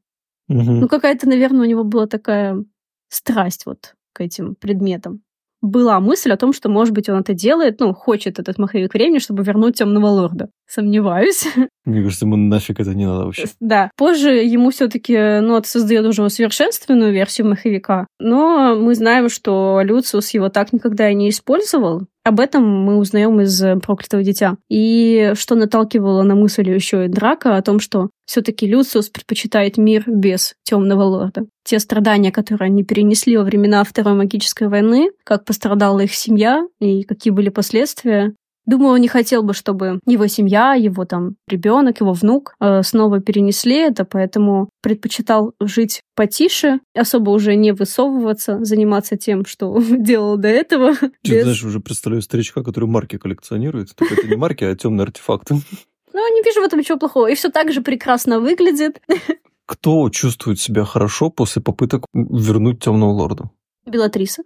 Мгм. 0.50 0.82
Ну, 0.82 0.88
какая-то, 0.90 1.30
наверное, 1.30 1.62
у 1.62 1.70
него 1.70 1.86
была 1.86 2.06
такая 2.06 2.62
страсть 3.08 3.66
вот 3.66 3.96
к 4.14 4.20
этим 4.20 4.56
предметам. 4.56 5.22
Была 5.62 6.00
мысль 6.02 6.32
о 6.32 6.38
том, 6.38 6.52
что, 6.52 6.70
может 6.70 6.94
быть, 6.94 7.08
он 7.08 7.20
это 7.20 7.34
делает, 7.34 7.80
ну, 7.80 7.94
хочет 7.94 8.40
этот 8.40 8.58
маховик 8.58 8.94
времени, 8.94 9.20
чтобы 9.20 9.44
вернуть 9.44 9.78
темного 9.78 10.08
лорда 10.08 10.50
Сомневаюсь. 10.74 11.46
Мне 11.86 12.02
кажется, 12.02 12.26
ему 12.26 12.38
нафиг 12.38 12.80
это 12.80 12.94
не 12.96 13.06
надо 13.06 13.26
вообще. 13.26 13.48
Да. 13.60 13.92
Позже 13.98 14.32
ему 14.32 14.70
все-таки 14.70 15.42
Нот 15.42 15.68
создает 15.68 16.06
уже 16.06 16.24
усовершенствованную 16.24 17.12
версию 17.12 17.50
маховика, 17.50 18.08
но 18.20 18.76
мы 18.76 18.96
знаем, 18.96 19.28
что 19.28 19.82
Люциус 19.84 20.34
его 20.34 20.48
так 20.48 20.72
никогда 20.72 21.10
и 21.10 21.16
не 21.16 21.30
использовал. 21.30 22.04
Об 22.24 22.40
этом 22.40 22.64
мы 22.64 22.98
узнаем 22.98 23.42
из 23.42 23.60
«Проклятого 23.82 24.24
дитя». 24.24 24.56
И 24.70 25.34
что 25.36 25.56
наталкивало 25.56 26.22
на 26.22 26.36
мысль 26.36 26.70
еще 26.70 27.06
и 27.06 27.10
Драка 27.10 27.58
о 27.58 27.62
том, 27.64 27.80
что 27.80 28.12
все-таки 28.26 28.68
Люциус 28.68 29.10
предпочитает 29.10 29.78
мир 29.78 30.04
без 30.06 30.54
темного 30.64 31.04
лорда. 31.04 31.48
Те 31.66 31.80
страдания, 31.80 32.32
которые 32.32 32.68
они 32.68 32.84
перенесли 32.84 33.38
во 33.38 33.44
времена 33.44 33.84
Второй 33.84 34.14
магической 34.14 34.68
войны, 34.68 35.10
как 35.26 35.46
пострадала 35.46 36.00
их 36.00 36.14
семья 36.14 36.64
и 36.80 37.04
какие 37.04 37.34
были 37.34 37.50
последствия, 37.50 38.34
Думаю, 38.66 38.94
он 38.94 39.02
не 39.02 39.08
хотел 39.08 39.42
бы, 39.42 39.54
чтобы 39.54 40.00
его 40.06 40.28
семья, 40.28 40.74
его 40.74 41.06
там 41.06 41.36
ребенок, 41.48 42.00
его 42.00 42.14
внук 42.14 42.54
э, 42.60 42.84
снова 42.84 43.20
перенесли 43.20 43.76
это, 43.76 44.06
поэтому 44.06 44.70
предпочитал 44.82 45.54
жить 45.60 46.02
потише, 46.16 46.80
особо 46.96 47.32
уже 47.32 47.56
не 47.56 47.72
высовываться, 47.72 48.64
заниматься 48.64 49.18
тем, 49.18 49.46
что 49.46 49.82
делал 49.90 50.38
до 50.38 50.48
этого. 50.48 50.96
Ты 50.96 51.10
без... 51.24 51.44
знаешь, 51.44 51.64
уже 51.64 51.80
представляю 51.80 52.22
старичка, 52.22 52.64
который 52.64 52.88
марки 52.88 53.18
коллекционирует. 53.18 53.96
Только 53.96 54.14
это 54.14 54.28
не 54.28 54.36
марки, 54.36 54.64
а 54.64 54.76
темные 54.76 55.04
артефакты. 55.04 55.56
Ну, 56.14 56.36
не 56.36 56.42
вижу 56.44 56.60
в 56.60 56.66
этом 56.66 56.78
ничего 56.80 57.00
плохого. 57.00 57.28
И 57.28 57.36
все 57.36 57.50
так 57.50 57.72
же 57.72 57.82
прекрасно 57.82 58.42
выглядит. 58.42 59.02
Кто 59.66 60.10
чувствует 60.10 60.60
себя 60.60 60.84
хорошо 60.84 61.30
после 61.30 61.62
попыток 61.62 62.06
вернуть 62.14 62.84
темного 62.84 63.12
лорда? 63.12 63.50
Белатриса. 63.86 64.44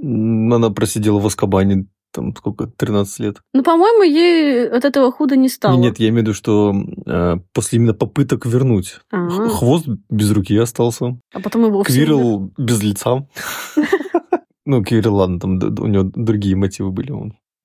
Она 0.00 0.70
просидела 0.70 1.18
в 1.18 1.26
Аскабане 1.26 1.86
там 2.12 2.34
сколько, 2.34 2.66
13 2.66 3.18
лет. 3.20 3.36
Ну, 3.52 3.62
по-моему, 3.62 4.02
ей 4.02 4.68
от 4.68 4.84
этого 4.84 5.12
худо 5.12 5.36
не 5.36 5.48
стало. 5.48 5.78
Нет, 5.78 5.98
я 5.98 6.08
имею 6.08 6.24
в 6.24 6.28
виду, 6.28 6.34
что 6.34 6.74
э, 7.06 7.36
после 7.52 7.78
именно 7.78 7.94
попыток 7.94 8.46
вернуть. 8.46 9.00
А-а-а. 9.12 9.48
Хвост 9.48 9.86
без 10.08 10.30
руки 10.32 10.56
остался. 10.56 11.18
А 11.32 11.40
потом 11.40 11.66
его 11.66 11.82
Квирл 11.82 12.52
без 12.56 12.82
лица. 12.82 13.26
Ну, 14.66 14.84
Квирл, 14.84 15.16
ладно, 15.16 15.40
там 15.40 15.52
у 15.54 15.86
него 15.86 16.04
другие 16.14 16.54
мотивы 16.54 16.92
были. 16.92 17.10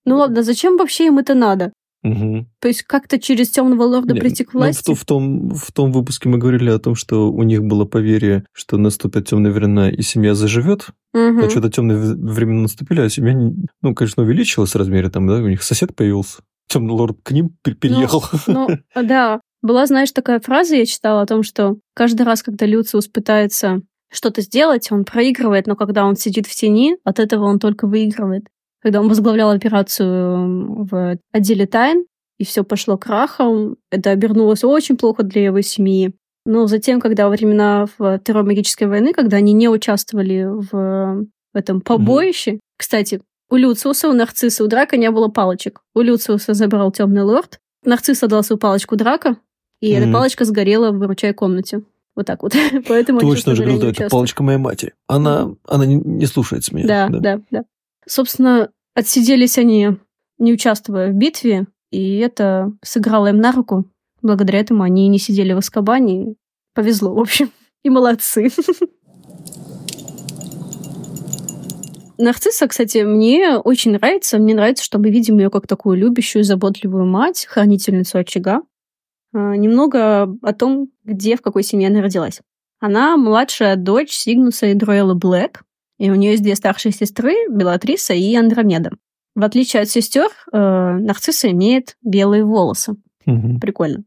Ну 0.05 0.15
ладно, 0.17 0.41
зачем 0.41 0.77
вообще 0.77 1.07
им 1.07 1.19
это 1.19 1.35
надо? 1.35 1.71
Угу. 2.05 2.45
То 2.59 2.67
есть 2.67 2.83
как-то 2.83 3.19
через 3.19 3.50
темного 3.50 3.83
лорда 3.83 4.13
Нет, 4.13 4.21
прийти 4.21 4.43
к 4.43 4.53
ну, 4.53 4.59
власти? 4.59 4.83
Ну, 4.89 4.93
в, 4.93 5.00
в, 5.00 5.05
том, 5.05 5.50
в 5.50 5.71
том 5.71 5.91
выпуске 5.91 6.29
мы 6.29 6.38
говорили 6.38 6.69
о 6.69 6.77
том, 6.77 6.93
что 6.93 7.31
у 7.31 7.41
них 7.41 7.63
было 7.63 7.85
поверье, 7.85 8.45
что 8.53 8.77
наступят 8.77 9.27
темные 9.27 9.51
времена 9.51 9.89
и 9.89 10.01
семья 10.03 10.35
заживет. 10.35 10.88
Угу. 11.13 11.45
А 11.45 11.50
что-то 11.50 11.71
темные 11.71 11.97
времена 11.97 12.62
наступили, 12.62 13.01
а 13.01 13.09
семья, 13.09 13.33
ну, 13.81 13.95
конечно, 13.95 14.21
увеличилась 14.21 14.74
в 14.74 14.77
размере, 14.77 15.09
там, 15.09 15.25
да, 15.27 15.35
у 15.35 15.47
них 15.47 15.63
сосед 15.63 15.95
появился. 15.95 16.43
Темный 16.67 16.93
лорд 16.93 17.17
к 17.24 17.31
ним 17.31 17.55
переехал. 17.63 18.24
Ну, 18.47 18.67
ну, 18.95 19.03
да. 19.03 19.41
Была, 19.63 19.88
знаешь, 19.88 20.12
такая 20.12 20.39
фраза, 20.39 20.75
я 20.75 20.85
читала 20.85 21.24
о 21.24 21.25
том, 21.25 21.41
что 21.41 21.77
каждый 21.95 22.21
раз, 22.21 22.43
когда 22.43 22.67
Люциус 22.67 23.07
пытается 23.07 23.81
что-то 24.12 24.41
сделать, 24.41 24.91
он 24.91 25.05
проигрывает, 25.05 25.65
но 25.65 25.75
когда 25.75 26.05
он 26.05 26.15
сидит 26.15 26.45
в 26.45 26.55
тени, 26.55 26.97
от 27.03 27.19
этого 27.19 27.45
он 27.45 27.57
только 27.57 27.88
выигрывает 27.88 28.45
когда 28.85 29.01
он 29.01 29.07
возглавлял 29.07 29.49
операцию 29.49 30.85
в 30.85 31.17
отделе 31.31 31.65
тайн, 31.65 32.05
и 32.37 32.45
все 32.45 32.63
пошло 32.63 32.99
крахом. 32.99 33.77
Это 33.89 34.11
обернулось 34.11 34.63
очень 34.63 34.95
плохо 34.95 35.23
для 35.23 35.45
его 35.45 35.61
семьи. 35.61 36.13
Но 36.45 36.67
затем, 36.67 37.01
когда 37.01 37.25
во 37.25 37.31
времена 37.31 37.87
Второй 37.87 38.43
магической 38.43 38.87
войны, 38.87 39.11
когда 39.11 39.37
они 39.37 39.53
не 39.53 39.69
участвовали 39.69 40.45
в, 40.47 41.25
этом 41.55 41.81
побоище, 41.81 42.51
mm-hmm. 42.51 42.59
кстати, 42.77 43.21
у 43.49 43.55
Люциуса, 43.55 44.07
у 44.07 44.13
Нарцисса, 44.13 44.63
у 44.63 44.67
Драка 44.67 44.97
не 44.97 45.09
было 45.09 45.29
палочек. 45.29 45.81
У 45.95 46.01
Люциуса 46.01 46.53
забрал 46.53 46.91
темный 46.91 47.23
лорд, 47.23 47.59
Нарцисс 47.83 48.21
отдал 48.21 48.43
свою 48.43 48.59
палочку 48.59 48.95
Драка, 48.95 49.37
и 49.81 49.91
mm-hmm. 49.91 49.97
эта 49.97 50.13
палочка 50.13 50.45
сгорела 50.45 50.91
в 50.91 50.99
выручай 50.99 51.33
комнате. 51.33 51.81
Вот 52.15 52.27
так 52.27 52.43
вот. 52.43 52.53
Поэтому 52.87 53.19
Точно 53.21 53.55
же 53.55 53.63
говорил, 53.63 53.81
да, 53.81 53.89
это 53.89 54.09
палочка 54.09 54.43
моей 54.43 54.59
матери. 54.59 54.93
Она, 55.07 55.45
mm-hmm. 55.45 55.57
она 55.69 55.85
не, 55.87 55.95
не 55.95 56.27
слушается 56.27 56.75
меня. 56.75 56.87
Да, 56.87 57.07
да, 57.09 57.19
да, 57.19 57.41
да. 57.49 57.63
Собственно, 58.07 58.69
отсиделись 58.95 59.59
они, 59.59 59.97
не 60.39 60.53
участвуя 60.53 61.11
в 61.11 61.13
битве, 61.13 61.67
и 61.91 62.17
это 62.17 62.72
сыграло 62.81 63.27
им 63.27 63.37
на 63.37 63.51
руку. 63.51 63.85
Благодаря 64.24 64.59
этому 64.59 64.81
они 64.81 65.07
не 65.07 65.20
сидели 65.20 65.53
в 65.53 65.57
Аскабане. 65.57 66.35
Повезло, 66.74 67.13
в 67.13 67.20
общем. 67.20 67.51
И 67.83 67.89
молодцы. 67.91 68.50
Нарцисса, 72.17 72.67
кстати, 72.67 73.00
мне 73.03 73.57
очень 73.57 73.91
нравится. 73.91 74.39
Мне 74.39 74.55
нравится, 74.55 74.83
что 74.83 74.98
мы 74.98 75.09
видим 75.11 75.37
ее 75.37 75.50
как 75.51 75.67
такую 75.67 75.98
любящую, 75.98 76.43
заботливую 76.43 77.05
мать, 77.05 77.46
хранительницу 77.46 78.17
очага. 78.17 78.63
А, 79.33 79.55
немного 79.55 80.24
о 80.41 80.53
том, 80.53 80.89
где, 81.03 81.35
в 81.35 81.41
какой 81.41 81.63
семье 81.63 81.89
она 81.89 82.01
родилась. 82.01 82.41
Она 82.79 83.17
младшая 83.17 83.75
дочь 83.75 84.11
Сигнуса 84.11 84.67
и 84.67 84.74
Дроэла 84.74 85.13
Блэк, 85.13 85.63
и 85.98 86.10
у 86.10 86.16
нее 86.16 86.31
есть 86.31 86.44
две 86.44 86.55
старшие 86.55 86.92
сестры, 86.92 87.34
Белатриса 87.50 88.14
и 88.14 88.36
Андромеда. 88.36 88.92
В 89.36 89.44
отличие 89.44 89.81
от 89.81 89.90
сестер, 89.90 90.29
э, 90.51 90.58
Нарцисса 90.58 91.51
имеет 91.51 91.98
белые 92.01 92.44
волосы. 92.44 92.96
Угу. 93.25 93.60
Прикольно. 93.60 94.03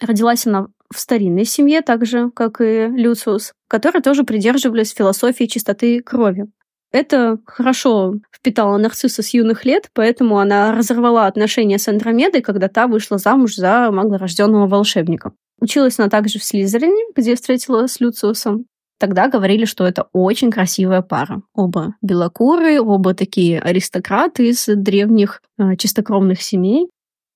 Родилась 0.00 0.46
она 0.46 0.68
в 0.92 0.98
старинной 0.98 1.44
семье, 1.44 1.82
так 1.82 2.06
же, 2.06 2.30
как 2.30 2.60
и 2.60 2.86
Люциус, 2.86 3.52
которые 3.68 4.02
тоже 4.02 4.24
придерживались 4.24 4.94
философии 4.94 5.44
чистоты 5.44 6.00
крови. 6.00 6.46
Это 6.90 7.38
хорошо 7.44 8.14
впитала 8.32 8.78
нарцисса 8.78 9.22
с 9.22 9.34
юных 9.34 9.66
лет, 9.66 9.90
поэтому 9.92 10.38
она 10.38 10.72
разорвала 10.74 11.26
отношения 11.26 11.78
с 11.78 11.86
Андромедой, 11.88 12.40
когда 12.40 12.68
та 12.68 12.86
вышла 12.86 13.18
замуж 13.18 13.56
за 13.56 13.90
маглорожденного 13.90 14.66
волшебника. 14.66 15.32
Училась 15.60 15.98
она 15.98 16.08
также 16.08 16.38
в 16.38 16.44
Слизерине, 16.44 17.04
где 17.14 17.34
встретила 17.34 17.86
с 17.86 18.00
Люциусом. 18.00 18.64
Тогда 18.98 19.28
говорили, 19.28 19.64
что 19.64 19.86
это 19.86 20.08
очень 20.12 20.50
красивая 20.50 21.02
пара. 21.02 21.42
Оба 21.54 21.94
белокурые, 22.02 22.80
оба 22.80 23.14
такие 23.14 23.60
аристократы 23.60 24.48
из 24.48 24.66
древних 24.66 25.40
э, 25.56 25.76
чистокровных 25.76 26.42
семей. 26.42 26.88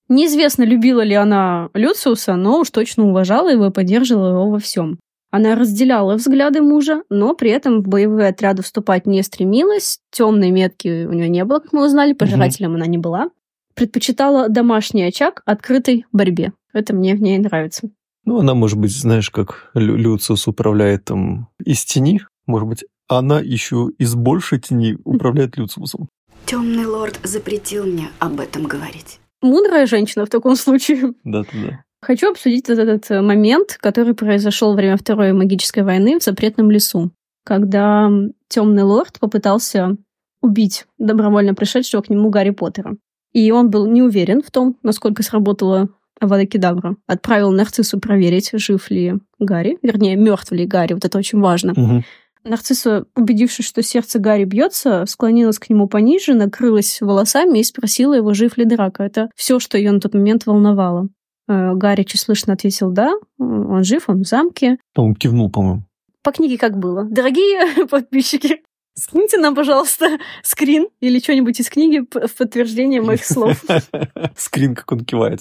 Неизвестно, 0.09 0.65
любила 0.65 1.03
ли 1.03 1.15
она 1.15 1.71
Люциуса, 1.73 2.35
но 2.35 2.61
уж 2.61 2.71
точно 2.71 3.07
уважала 3.09 3.49
его 3.49 3.67
и 3.67 3.71
поддерживала 3.71 4.31
его 4.31 4.51
во 4.51 4.59
всем. 4.59 4.99
Она 5.31 5.55
разделяла 5.55 6.17
взгляды 6.17 6.61
мужа, 6.61 7.05
но 7.09 7.35
при 7.35 7.51
этом 7.51 7.83
в 7.83 7.89
боевые 7.89 8.29
отряды 8.29 8.63
вступать 8.63 9.07
не 9.07 9.23
стремилась. 9.23 10.01
Темной 10.11 10.51
метки 10.51 11.07
у 11.07 11.13
нее 11.13 11.29
не 11.29 11.45
было, 11.45 11.61
как 11.61 11.73
мы 11.73 11.87
узнали, 11.87 12.13
пожирателем 12.13 12.73
угу. 12.73 12.77
она 12.77 12.87
не 12.87 12.99
была. 12.99 13.31
Предпочитала 13.75 14.51
домашний 14.51 15.05
очаг 15.05 15.43
открытой 15.47 16.05
борьбе. 16.13 16.53
Это 16.75 16.95
мне 16.95 17.15
в 17.15 17.23
ней 17.23 17.39
нравится. 17.39 17.89
Ну, 18.25 18.39
она, 18.39 18.55
может 18.55 18.79
быть, 18.79 18.97
знаешь, 18.97 19.31
как 19.31 19.71
Лю 19.75 19.97
Люциус 19.97 20.47
управляет 20.47 21.05
там 21.07 21.49
из 21.65 21.85
тени, 21.85 22.21
может 22.47 22.69
быть, 22.69 22.85
она 23.09 23.41
еще 23.41 23.91
из 23.99 24.15
большей 24.15 24.61
тени 24.61 24.97
управляет 25.05 25.57
Люциусом. 25.57 26.09
Темный 26.47 26.87
лорд 26.87 27.21
запретил 27.23 27.85
мне 27.85 28.09
об 28.19 28.41
этом 28.41 28.65
говорить. 28.65 29.21
Мудрая 29.43 29.87
женщина 29.87 30.27
в 30.27 30.29
таком 30.29 30.57
случае. 30.57 31.15
Да, 31.25 31.43
да, 31.43 31.49
да. 31.53 31.85
Хочу 32.01 32.31
обсудить 32.31 32.69
этот, 32.69 32.89
этот 32.89 33.11
э, 33.11 33.21
момент, 33.21 33.77
который 33.81 34.15
произошел 34.15 34.71
во 34.71 34.77
время 34.77 34.97
Второй 34.97 35.33
магической 35.33 35.85
войны 35.85 36.19
в 36.19 36.23
запретном 36.23 36.71
лесу, 36.71 37.13
когда 37.45 38.11
темный 38.49 38.83
лорд 38.83 39.21
попытался 39.21 39.97
убить 40.41 40.87
добровольно 40.99 41.55
пришедшего 41.55 42.03
к 42.03 42.11
нему 42.11 42.29
Гарри 42.29 42.51
Поттера. 42.51 42.97
И 43.33 43.51
он 43.53 43.71
был 43.71 43.87
не 43.87 44.03
уверен 44.03 44.43
в 44.43 44.51
том, 44.51 44.77
насколько 44.83 45.23
сработала 45.23 45.89
Авада 46.23 46.47
Кедавра 46.47 46.97
отправил 47.07 47.51
Нарциссу 47.51 47.99
проверить, 47.99 48.51
жив 48.53 48.91
ли 48.91 49.15
Гарри, 49.41 49.79
вернее, 49.83 50.15
мертв 50.17 50.53
ли 50.53 50.67
Гарри, 50.67 50.95
вот 50.95 51.05
это 51.05 51.19
очень 51.19 51.41
важно. 51.41 51.73
Угу. 51.73 52.05
Нарцисса, 52.45 53.07
убедившись, 53.17 53.67
что 53.67 53.83
сердце 53.83 54.19
Гарри 54.19 54.45
бьется, 54.45 55.05
склонилась 55.07 55.59
к 55.59 55.69
нему 55.69 55.89
пониже, 55.89 56.35
накрылась 56.35 57.01
волосами 57.01 57.59
и 57.59 57.65
спросила 57.65 58.15
его, 58.15 58.35
жив 58.35 58.57
ли 58.57 58.65
Драко. 58.65 59.03
Это 59.03 59.31
все, 59.37 59.59
что 59.59 59.79
ее 59.79 59.93
на 59.93 60.01
тот 60.01 60.15
момент 60.15 60.47
волновало. 60.47 61.09
Э, 61.49 61.75
Гарри 61.75 62.05
чуть 62.05 62.21
слышно 62.21 62.53
ответил 62.53 62.91
«да», 62.91 63.13
он 63.39 63.83
жив, 63.85 64.05
он 64.09 64.23
в 64.23 64.27
замке. 64.27 64.79
Он 64.97 65.15
кивнул, 65.15 65.51
по-моему. 65.51 65.83
По 66.23 66.31
книге 66.31 66.57
как 66.57 66.79
было. 66.79 67.05
Дорогие 67.05 67.87
подписчики, 67.91 68.63
Скиньте 68.95 69.39
нам, 69.39 69.55
пожалуйста, 69.55 70.19
скрин 70.43 70.89
или 71.01 71.19
что-нибудь 71.19 71.59
из 71.61 71.71
книги 71.71 72.01
в 72.01 72.35
подтверждение 72.37 73.01
моих 73.01 73.25
слов. 73.25 73.63
Скрин, 74.37 74.75
как 74.75 74.93
он 74.93 75.05
кивает, 75.05 75.41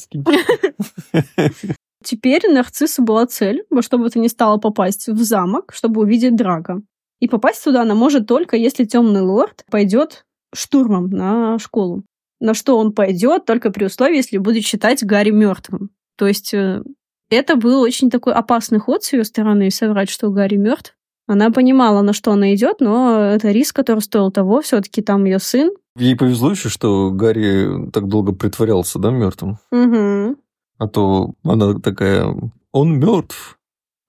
Теперь 2.03 2.49
нарциссу 2.49 3.03
была 3.03 3.27
цель, 3.27 3.63
во 3.69 3.81
что 3.81 3.97
бы 3.97 4.09
то 4.09 4.19
ни 4.19 4.27
стало 4.27 4.57
попасть 4.57 5.07
в 5.07 5.21
замок, 5.21 5.71
чтобы 5.73 6.01
увидеть 6.01 6.35
Драга. 6.35 6.81
И 7.19 7.27
попасть 7.27 7.63
туда 7.63 7.83
она 7.83 7.93
может 7.93 8.25
только, 8.25 8.57
если 8.57 8.85
темный 8.85 9.21
лорд 9.21 9.63
пойдет 9.69 10.25
штурмом 10.53 11.09
на 11.09 11.59
школу. 11.59 12.03
На 12.39 12.55
что 12.55 12.77
он 12.77 12.93
пойдет 12.93 13.45
только 13.45 13.69
при 13.69 13.85
условии, 13.85 14.17
если 14.17 14.37
будет 14.37 14.63
считать 14.63 15.03
Гарри 15.03 15.29
мертвым. 15.29 15.91
То 16.17 16.27
есть 16.27 16.53
э, 16.55 16.81
это 17.29 17.55
был 17.55 17.81
очень 17.81 18.09
такой 18.09 18.33
опасный 18.33 18.79
ход 18.79 19.03
с 19.03 19.13
ее 19.13 19.23
стороны, 19.23 19.69
соврать, 19.69 20.09
что 20.09 20.31
Гарри 20.31 20.55
мертв. 20.55 20.95
Она 21.27 21.51
понимала, 21.51 22.01
на 22.01 22.13
что 22.13 22.31
она 22.31 22.53
идет, 22.53 22.81
но 22.81 23.21
это 23.21 23.51
риск, 23.51 23.75
который 23.75 23.99
стоил 23.99 24.31
того. 24.31 24.61
Все-таки 24.61 25.01
там 25.01 25.25
ее 25.25 25.39
сын, 25.39 25.71
Ей 25.97 26.15
повезло 26.15 26.51
еще, 26.51 26.69
что 26.69 27.11
Гарри 27.11 27.89
так 27.91 28.07
долго 28.07 28.31
притворялся, 28.31 28.97
да, 28.97 29.11
мертвым. 29.11 29.57
Угу. 29.71 30.37
А 30.77 30.87
то 30.87 31.33
она 31.43 31.73
такая, 31.79 32.33
он 32.71 32.97
мертв, 32.97 33.59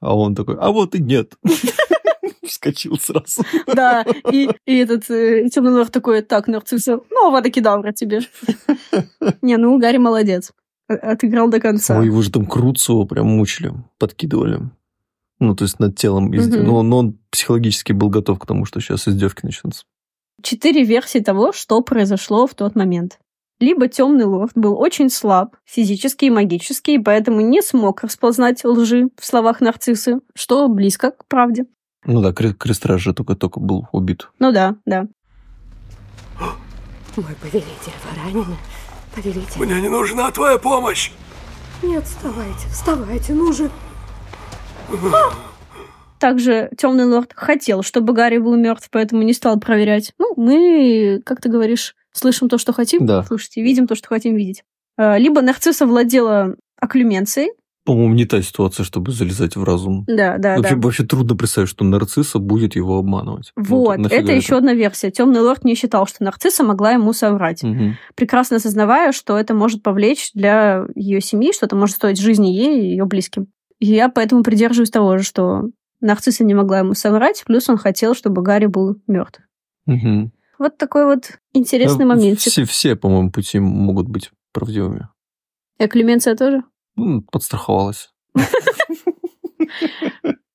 а 0.00 0.16
он 0.16 0.34
такой, 0.34 0.56
а 0.58 0.70
вот 0.70 0.94
и 0.94 1.02
нет. 1.02 1.32
Вскочил 2.46 2.98
сразу. 2.98 3.42
Да, 3.66 4.04
и, 4.30 4.48
и 4.66 4.76
этот 4.78 5.10
э, 5.10 5.48
темный 5.48 5.72
лорд 5.72 5.92
такой, 5.92 6.22
так, 6.22 6.46
нарцисса, 6.46 7.00
ну, 7.10 7.26
авада 7.26 7.50
кедавра 7.50 7.92
тебе. 7.92 8.20
Не, 9.42 9.56
ну, 9.56 9.78
Гарри 9.78 9.98
молодец. 9.98 10.52
Отыграл 10.88 11.48
до 11.48 11.60
конца. 11.60 11.98
Ой, 11.98 12.06
его 12.06 12.22
же 12.22 12.30
там 12.30 12.46
Круцу 12.46 13.06
прям 13.06 13.26
мучили, 13.26 13.72
подкидывали. 13.98 14.60
Ну, 15.44 15.56
то 15.56 15.64
есть 15.64 15.80
над 15.80 15.96
телом. 15.96 16.30
изде- 16.32 16.58
Мгм. 16.58 16.66
Но, 16.66 16.82
но 16.82 16.98
он 16.98 17.18
психологически 17.30 17.92
был 17.92 18.08
готов 18.10 18.38
к 18.38 18.46
тому, 18.46 18.64
что 18.64 18.80
сейчас 18.80 19.08
издевки 19.08 19.40
начнутся. 19.44 19.82
Четыре 20.40 20.84
версии 20.84 21.18
того, 21.18 21.52
что 21.52 21.80
произошло 21.82 22.46
в 22.46 22.54
тот 22.54 22.76
момент. 22.76 23.18
Либо 23.58 23.88
темный 23.88 24.24
лорд 24.24 24.52
был 24.54 24.78
очень 24.78 25.10
слаб, 25.10 25.56
физически 25.64 26.26
и 26.26 26.30
магически, 26.30 26.92
и 26.92 26.98
поэтому 26.98 27.40
не 27.40 27.60
смог 27.60 28.02
распознать 28.04 28.64
лжи 28.64 29.08
в 29.20 29.26
словах 29.26 29.60
нарциссы, 29.60 30.20
что 30.34 30.68
близко 30.68 31.10
к 31.10 31.26
правде. 31.26 31.66
Ну 32.04 32.20
да, 32.22 32.30
Кре- 32.32 32.54
Крестраж 32.54 33.00
же 33.02 33.12
только-только 33.12 33.58
был 33.58 33.88
убит. 33.92 34.28
Ну 34.38 34.52
да, 34.52 34.76
да. 34.86 35.06
Мой 37.16 37.34
повелитель, 37.40 37.66
вы 38.04 38.22
ранены? 38.24 38.56
Повелитель. 39.14 39.60
Мне 39.60 39.80
не 39.80 39.88
нужна 39.88 40.30
твоя 40.30 40.58
помощь. 40.58 41.10
Нет, 41.82 42.04
вставайте, 42.04 42.68
вставайте, 42.70 43.32
ну 43.34 43.52
же. 43.52 43.70
Также 46.18 46.70
темный 46.78 47.04
лорд 47.06 47.32
хотел, 47.34 47.82
чтобы 47.82 48.12
Гарри 48.12 48.38
был 48.38 48.54
мертв, 48.56 48.88
поэтому 48.92 49.22
не 49.22 49.32
стал 49.32 49.58
проверять. 49.58 50.12
Ну, 50.18 50.34
мы, 50.36 51.20
как 51.24 51.40
ты 51.40 51.48
говоришь, 51.48 51.96
слышим 52.12 52.48
то, 52.48 52.58
что 52.58 52.72
хотим 52.72 53.06
Да. 53.06 53.24
слушать, 53.24 53.56
и 53.56 53.62
видим 53.62 53.88
то, 53.88 53.96
что 53.96 54.08
хотим 54.08 54.36
видеть. 54.36 54.62
А, 54.96 55.18
Либо 55.18 55.42
нарцисса 55.42 55.84
владела 55.84 56.54
оклюменцией. 56.80 57.50
По-моему, 57.84 58.14
не 58.14 58.24
та 58.26 58.40
ситуация, 58.40 58.84
чтобы 58.84 59.10
залезать 59.10 59.56
в 59.56 59.64
разум. 59.64 60.04
Да, 60.06 60.38
да, 60.38 60.56
вообще, 60.56 60.76
да. 60.76 60.80
вообще 60.82 61.02
трудно 61.04 61.34
представить, 61.34 61.68
что 61.68 61.84
нарцисса 61.84 62.38
будет 62.38 62.76
его 62.76 62.98
обманывать. 62.98 63.50
Ну, 63.56 63.64
Вот, 63.64 63.98
нафига 63.98 64.22
это 64.22 64.32
еще 64.32 64.56
одна 64.58 64.72
версия. 64.74 65.10
Темный 65.10 65.40
лорд 65.40 65.64
не 65.64 65.74
считал, 65.74 66.06
что 66.06 66.22
нарцисса 66.22 66.62
могла 66.62 66.92
ему 66.92 67.12
соврать, 67.12 67.64
Мгм. 67.64 67.96
прекрасно 68.14 68.58
осознавая, 68.58 69.10
что 69.10 69.36
это 69.36 69.54
может 69.54 69.82
повлечь 69.82 70.30
для 70.34 70.84
ее 70.94 71.20
семьи, 71.20 71.52
что 71.52 71.66
это 71.66 71.74
может 71.74 71.96
стоить 71.96 72.20
жизни 72.20 72.46
ей 72.50 72.80
и 72.80 72.90
ее 72.90 73.04
близким. 73.06 73.48
И 73.82 73.86
я 73.86 74.08
поэтому 74.08 74.44
придерживаюсь 74.44 74.92
того 74.92 75.18
же, 75.18 75.24
что 75.24 75.64
нарцисса 76.00 76.44
не 76.44 76.54
могла 76.54 76.78
ему 76.78 76.94
соврать, 76.94 77.42
плюс 77.44 77.68
он 77.68 77.78
хотел, 77.78 78.14
чтобы 78.14 78.40
Гарри 78.40 78.66
был 78.66 78.94
мертв. 79.08 79.40
Мгм. 79.86 80.30
Вот 80.56 80.78
такой 80.78 81.04
вот 81.04 81.40
интересный 81.52 82.04
А 82.04 82.08
моментик. 82.08 82.52
Все, 82.52 82.64
все, 82.64 82.94
по-моему, 82.94 83.32
пути 83.32 83.58
могут 83.58 84.08
быть 84.08 84.30
правдивыми. 84.52 85.08
И 85.80 85.86
Клеменция 85.88 86.36
тоже? 86.36 86.62
Ну, 86.94 87.22
подстраховалась. 87.22 88.12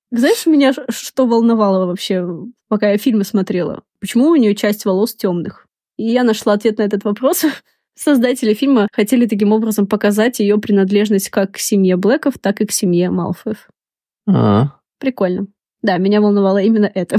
Знаешь, 0.10 0.46
меня 0.46 0.72
что 0.88 1.28
волновало 1.28 1.86
вообще, 1.86 2.26
пока 2.70 2.92
я 2.92 2.98
фильмы 2.98 3.26
смотрела? 3.26 3.84
Почему 4.00 4.30
у 4.30 4.38
нее 4.38 4.56
часть 4.56 4.86
волос 4.86 5.14
темных? 5.14 5.68
И 5.98 6.06
я 6.10 6.24
нашла 6.24 6.54
ответ 6.54 6.78
на 6.78 6.84
этот 6.84 7.04
вопрос. 7.04 7.44
Создатели 7.98 8.54
фильма 8.54 8.88
хотели 8.92 9.26
таким 9.26 9.52
образом 9.52 9.88
показать 9.88 10.40
ее 10.40 10.58
принадлежность 10.60 11.30
как 11.30 11.54
к 11.54 11.58
семье 11.58 11.98
Блэков, 11.98 12.38
так 12.40 12.62
и 12.62 12.66
к 12.66 12.72
семье 12.72 13.10
Малфоев. 13.10 13.68
А, 14.30 14.74
Прикольно. 15.00 15.48
Да, 15.82 15.98
меня 15.98 16.22
волновало 16.22 16.60
именно 16.62 16.90
это. 16.94 17.18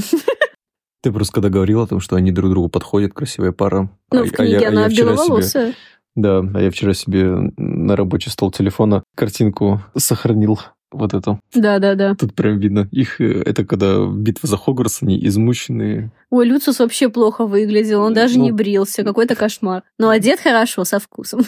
Ты 1.02 1.12
просто 1.12 1.32
когда 1.34 1.48
говорил 1.48 1.80
о 1.80 1.86
том, 1.86 2.00
что 2.00 2.16
они 2.16 2.32
друг 2.32 2.50
другу 2.50 2.68
подходят, 2.68 3.12
красивая 3.12 3.52
пара. 3.52 3.90
Ну, 4.12 4.20
А- 4.20 4.24
в 4.24 4.26
а 4.38 4.44
я- 4.44 4.58
книге 4.58 4.66
а 4.66 4.68
она 4.70 4.82
я 4.84 4.88
вчера 4.88 5.06
себе- 5.12 5.14
беловолосая. 5.16 5.74
Да, 6.16 6.38
а 6.54 6.60
я 6.60 6.70
вчера 6.70 6.94
себе 6.94 7.52
на 7.56 7.94
рабочий 7.94 8.30
стол 8.30 8.50
телефона 8.50 9.04
картинку 9.16 9.80
сохранил 9.96 10.58
вот 10.90 11.14
эту. 11.14 11.40
Да-да-да. 11.54 12.14
Тут 12.14 12.34
прям 12.34 12.58
видно 12.58 12.88
их, 12.90 13.20
э, 13.20 13.42
это 13.42 13.64
когда 13.64 14.06
битва 14.06 14.48
за 14.48 14.56
Хогвартс, 14.56 15.02
они 15.02 15.24
измученные. 15.26 16.10
Ой, 16.30 16.46
Люциус 16.46 16.78
вообще 16.78 17.08
плохо 17.08 17.46
выглядел, 17.46 18.02
он 18.02 18.14
даже 18.14 18.38
Ну. 18.38 18.44
не 18.44 18.52
брился, 18.52 19.04
какой-то 19.04 19.34
кошмар. 19.34 19.82
Но 19.98 20.08
одет 20.08 20.40
хорошо, 20.40 20.84
со 20.84 20.98
вкусом. 20.98 21.40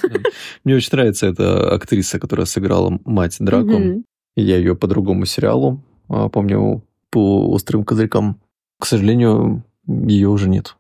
Мне 0.65 0.77
очень 0.77 0.91
нравится 0.93 1.27
эта 1.27 1.73
актриса, 1.75 2.19
которая 2.19 2.47
сыграла 2.47 2.99
мать 3.05 3.37
Драко. 3.41 4.03
Я 4.37 4.57
ее 4.57 4.77
по 4.77 4.87
другому 4.87 5.25
сериалу 5.27 5.83
а, 6.11 6.29
помню, 6.29 6.83
по 7.11 7.49
«Острым 7.51 7.85
козырькам». 7.85 8.41
К 8.79 8.87
сожалению, 8.87 9.63
ее 9.87 10.29
уже 10.29 10.49
нет. 10.49 10.77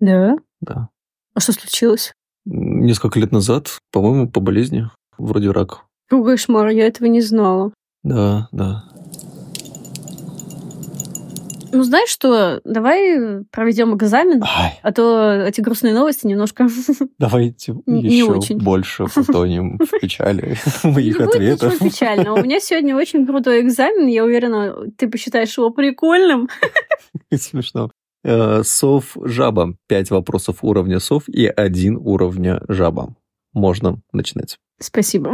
Да? 0.00 0.36
Да. 0.60 0.88
А 1.34 1.40
что 1.40 1.52
случилось? 1.52 2.12
Несколько 2.44 3.20
лет 3.20 3.30
назад, 3.30 3.78
по-моему, 3.92 4.28
по 4.28 4.40
болезни, 4.40 4.88
вроде 5.18 5.50
рак. 5.50 5.84
О, 6.10 6.24
кошмар, 6.24 6.68
я 6.68 6.86
этого 6.86 7.06
не 7.06 7.20
знала. 7.20 7.72
Да, 8.02 8.48
да. 8.52 8.84
Ну, 11.74 11.84
знаешь 11.84 12.10
что, 12.10 12.60
давай 12.64 13.44
проведем 13.50 13.96
экзамен, 13.96 14.42
Ай, 14.42 14.78
а 14.82 14.92
то 14.92 15.32
эти 15.46 15.62
грустные 15.62 15.94
новости 15.94 16.26
немножко... 16.26 16.68
давайте 17.18 17.74
Не- 17.86 18.02
не 18.02 18.16
еще 18.18 18.24
очень. 18.32 18.58
больше 18.58 19.06
потонем 19.14 19.78
в 19.78 19.98
печали 20.00 20.58
Не 20.84 20.90
моих 20.92 21.16
будет 21.16 21.28
ответов. 21.30 21.72
ничего 21.72 21.88
печального. 21.88 22.38
У 22.38 22.42
меня 22.42 22.60
сегодня 22.60 22.94
очень 22.94 23.26
крутой 23.26 23.62
экзамен, 23.62 24.06
я 24.08 24.22
уверена, 24.22 24.74
ты 24.98 25.08
посчитаешь 25.08 25.56
его 25.56 25.70
прикольным. 25.70 26.50
Смешно. 27.34 27.90
Э, 28.22 28.62
Сов 28.64 29.16
жаба. 29.24 29.74
Пять 29.88 30.10
вопросов 30.10 30.58
уровня 30.62 31.00
сов 31.00 31.26
и 31.28 31.46
один 31.46 31.96
уровня 31.96 32.60
жаба. 32.68 33.14
Можно 33.54 34.00
начинать. 34.12 34.58
Спасибо. 34.78 35.32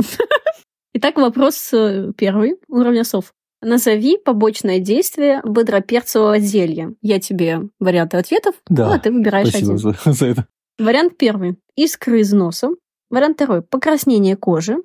Итак, 0.95 1.17
вопрос 1.17 1.73
э, 1.73 2.13
первый, 2.17 2.57
уровня 2.69 3.05
сов. 3.05 3.35
Назови 3.61 4.19
побочное 4.19 4.79
действие 4.79 5.41
бодроперцевого 5.45 6.39
зелья. 6.39 6.95
Я 7.03 7.19
тебе 7.19 7.63
варианты 7.81 8.17
ответов, 8.17 8.55
Да, 8.69 8.89
ну, 8.89 8.95
а 8.95 8.99
ты 8.99 9.11
выбираешь 9.11 9.49
Спасибо 9.49 9.75
один. 9.75 9.95
за, 10.05 10.13
за 10.13 10.27
это. 10.27 10.47
Вариант 10.79 11.19
первый. 11.19 11.57
Искры 11.77 12.21
из 12.21 12.33
носа. 12.33 12.71
Вариант 13.11 13.37
второй. 13.37 13.63
Покраснение 13.63 14.37
кожи. 14.37 14.77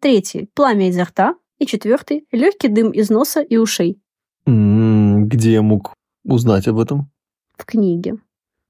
Третий. 0.00 0.48
Пламя 0.54 0.88
изо 0.88 1.04
рта. 1.04 1.36
И 1.58 1.66
четвертый. 1.66 2.26
Легкий 2.32 2.68
дым 2.68 2.90
из 2.90 3.10
носа 3.10 3.40
и 3.42 3.56
ушей. 3.56 4.00
Где 4.46 5.52
я 5.52 5.62
мог 5.62 5.94
узнать 6.24 6.66
об 6.68 6.78
этом? 6.80 7.10
В 7.56 7.64
книге. 7.66 8.16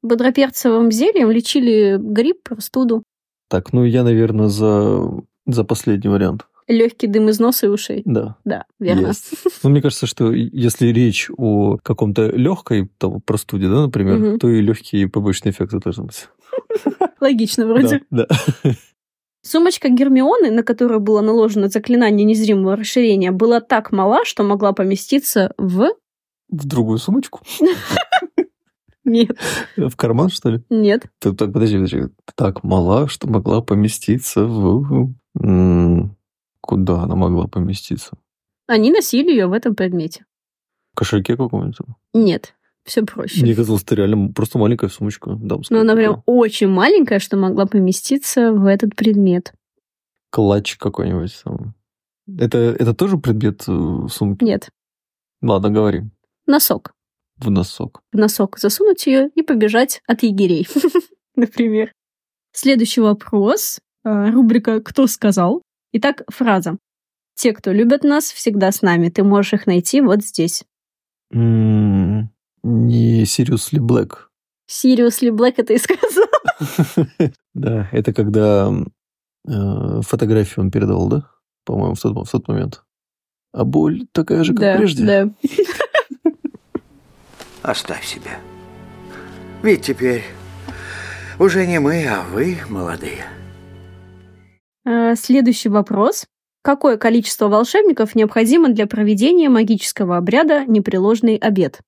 Бодроперцевым 0.03 0.91
зельем 0.91 1.31
лечили 1.31 1.97
грипп, 1.99 2.43
простуду. 2.43 3.05
Так, 3.49 3.73
ну 3.73 3.85
я, 3.85 4.03
наверное, 4.03 4.49
за, 4.49 5.09
за 5.47 5.65
последний 5.65 6.11
вариант. 6.11 6.47
Легкий 6.69 7.07
дым 7.09 7.29
из 7.29 7.39
носа 7.41 7.67
и 7.67 7.69
ушей. 7.69 8.03
Да. 8.05 8.37
Да, 8.45 8.65
верно. 8.79 9.09
Есть. 9.09 9.33
Ну, 9.63 9.71
мне 9.71 9.83
кажется, 9.83 10.07
что 10.07 10.33
если 10.33 10.89
речь 10.89 11.29
о 11.37 11.79
каком-то 11.83 12.29
легкой 12.29 12.89
там, 12.99 13.21
простуде, 13.21 13.69
да, 13.69 13.83
например, 13.83 14.19
Мгм. 14.19 14.39
то 14.39 14.49
и 14.49 14.61
легкие 14.61 15.09
побочные 15.09 15.53
эффекты 15.53 15.79
должны 15.81 16.05
быть. 16.05 16.29
Логично 17.21 17.67
вроде. 17.67 18.03
Да, 18.11 18.27
да. 18.63 18.71
Сумочка 19.45 19.89
Гермионы, 19.89 20.53
на 20.53 20.63
которую 20.63 21.01
было 21.01 21.21
наложено 21.21 21.69
заклинание 21.69 22.25
незримого 22.25 22.77
расширения, 22.77 23.33
была 23.33 23.61
так 23.61 23.91
мала, 23.91 24.25
что 24.25 24.45
могла 24.45 24.73
поместиться 24.73 25.53
в... 25.59 25.89
В 26.49 26.67
другую 26.67 26.99
сумочку? 26.99 27.41
Нет, 29.05 29.37
В 29.77 29.97
карман, 29.97 30.29
что 30.29 30.51
ли? 30.51 30.63
нет. 30.71 31.07
Так, 31.19 31.37
подожди, 31.37 31.75
подожди. 31.75 32.03
Так 32.37 32.63
мала, 32.63 33.09
что 33.09 33.27
могла 33.29 33.61
поместиться 33.61 34.45
в... 34.45 35.13
Куда 36.63 37.03
она 37.03 37.15
могла 37.17 37.47
поместиться? 37.49 38.17
Они 38.67 38.91
носили 38.91 39.31
ее 39.31 39.47
в 39.49 39.53
этом 39.53 39.75
предмете. 39.75 40.25
В 40.95 40.97
кошельке 40.97 41.37
каком-нибудь? 41.37 41.77
Нет, 42.15 42.55
все 42.85 43.03
проще. 43.05 43.43
Мне 43.43 43.55
казалось, 43.55 43.83
это 43.83 43.97
реально 43.97 44.33
просто 44.33 44.59
маленькая 44.59 44.89
сумочка 44.89 45.35
дамская. 45.35 45.77
Но 45.77 45.83
она 45.83 45.93
такая. 45.95 46.13
прям 46.13 46.23
очень 46.27 46.69
маленькая, 46.69 47.19
что 47.19 47.37
могла 47.37 47.67
поместиться 47.67 48.53
в 48.53 48.65
этот 48.67 48.95
предмет. 48.97 49.53
Клатч 50.31 50.77
какой-нибудь 50.79 51.35
там. 51.45 51.75
Это, 52.39 52.59
это 52.59 52.95
тоже 52.95 53.19
предмет 53.19 53.65
э, 53.67 54.07
сумки? 54.09 54.45
Нет, 54.45 54.71
Ладно, 55.43 55.71
говори. 55.71 56.05
носок. 56.47 56.93
В 57.37 57.51
носок. 57.51 58.01
В 58.13 58.17
носок 58.17 58.59
засунуть 58.59 59.05
ее 59.07 59.29
и 59.35 59.43
побежать 59.43 60.01
от 60.07 60.23
егерей, 60.23 60.69
например. 61.37 61.93
Следующий 62.53 63.01
вопрос. 63.01 63.81
Э, 64.05 64.31
Рубрика 64.31 64.81
«Кто 64.81 65.07
сказал?». 65.09 65.63
Итак, 65.93 66.23
фраза. 66.29 66.77
«Те, 67.35 67.53
кто 67.53 67.73
любят 67.73 68.05
нас, 68.05 68.31
всегда 68.31 68.71
с 68.73 68.83
нами. 68.83 69.09
Ты 69.09 69.25
можешь 69.25 69.55
их 69.55 69.67
найти 69.67 70.01
вот 70.01 70.23
здесь». 70.23 70.65
М, 71.33 72.31
Не 72.63 73.25
Сириус 73.25 73.73
ли 73.73 73.81
Блэк? 73.81 74.31
Сириус 74.67 75.23
Ли 75.23 75.31
Блэк 75.31 75.55
это 75.59 75.73
и 75.73 75.79
сказал. 75.79 76.27
Да, 77.55 77.89
это 77.93 78.13
когда 78.15 78.73
э, 79.47 80.01
фотографию 80.03 80.65
он 80.65 80.71
передал, 80.71 81.09
да? 81.09 81.29
По-моему, 81.65 81.95
в 81.95 82.01
тот, 82.01 82.27
в 82.27 82.31
тот 82.31 82.49
момент. 82.49 82.83
А 83.53 83.65
боль 83.65 84.07
такая 84.13 84.45
же, 84.45 84.53
как 84.55 84.61
Да, 84.61 84.77
прежде? 84.77 85.05
да. 85.05 85.31
Оставь 87.63 88.05
себя. 88.07 88.39
Ведь 89.63 89.83
теперь 89.83 90.25
Уже 91.39 91.67
не 91.67 91.79
мы, 91.81 92.07
а 92.07 92.23
вы 92.25 92.59
молодые. 92.69 93.25
Э, 94.85 95.15
Следующий 95.17 95.69
вопрос. 95.69 96.27
Какое 96.63 96.97
количество 96.97 97.49
волшебников 97.49 98.15
необходимо 98.15 98.69
для 98.69 98.87
проведения 98.87 99.49
магического 99.49 100.17
обряда 100.17 100.65
непреложный 100.67 101.37
обед? 101.37 101.81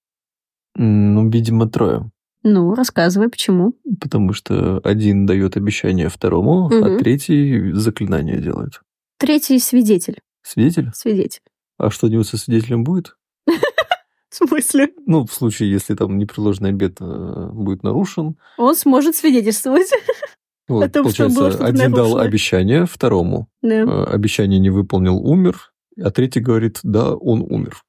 Ну, 0.77 1.29
видимо, 1.31 1.69
трое. 1.69 2.11
Ну, 2.43 2.75
рассказывай, 2.75 3.29
почему. 3.31 3.75
Потому 4.01 4.33
что 4.33 4.79
один 4.85 5.27
дает 5.27 5.57
обещание 5.57 6.09
второму, 6.09 6.67
а 6.67 6.75
Мгм. 6.91 6.99
третий 6.99 7.73
заклинание 7.73 8.39
делает. 8.39 8.81
Третий 9.19 9.59
свидетель. 9.61 10.21
Свидетель? 10.43 10.91
Свидетель. 10.95 11.41
А 11.79 11.91
что-нибудь 11.91 12.27
со 12.27 12.37
свидетелем 12.37 12.85
будет? 12.85 13.17
В 14.29 14.35
смысле? 14.37 14.89
Ну, 15.07 15.25
в 15.25 15.33
случае, 15.33 15.71
если 15.71 15.95
там 15.95 16.19
непреложный 16.19 16.71
обед 16.71 16.97
э, 17.01 17.49
будет 17.53 17.85
нарушен. 17.85 18.37
Он 18.59 18.75
сможет 18.75 19.15
свидетельствовать. 19.15 19.89
Вот, 20.67 20.93
том, 20.93 21.09
что 21.11 21.25
получается, 21.25 21.59
было 21.59 21.69
один 21.69 21.93
дал 21.93 22.19
обещание 22.19 22.87
второму, 22.87 23.49
Да. 23.63 23.75
э, 23.75 24.05
обещание 24.05 24.59
не 24.59 24.71
выполнил, 24.71 25.17
умер, 25.17 25.73
а 26.03 26.11
третий 26.11 26.41
говорит, 26.41 26.81
да, 26.83 27.15
он 27.15 27.43
умер. 27.43 27.83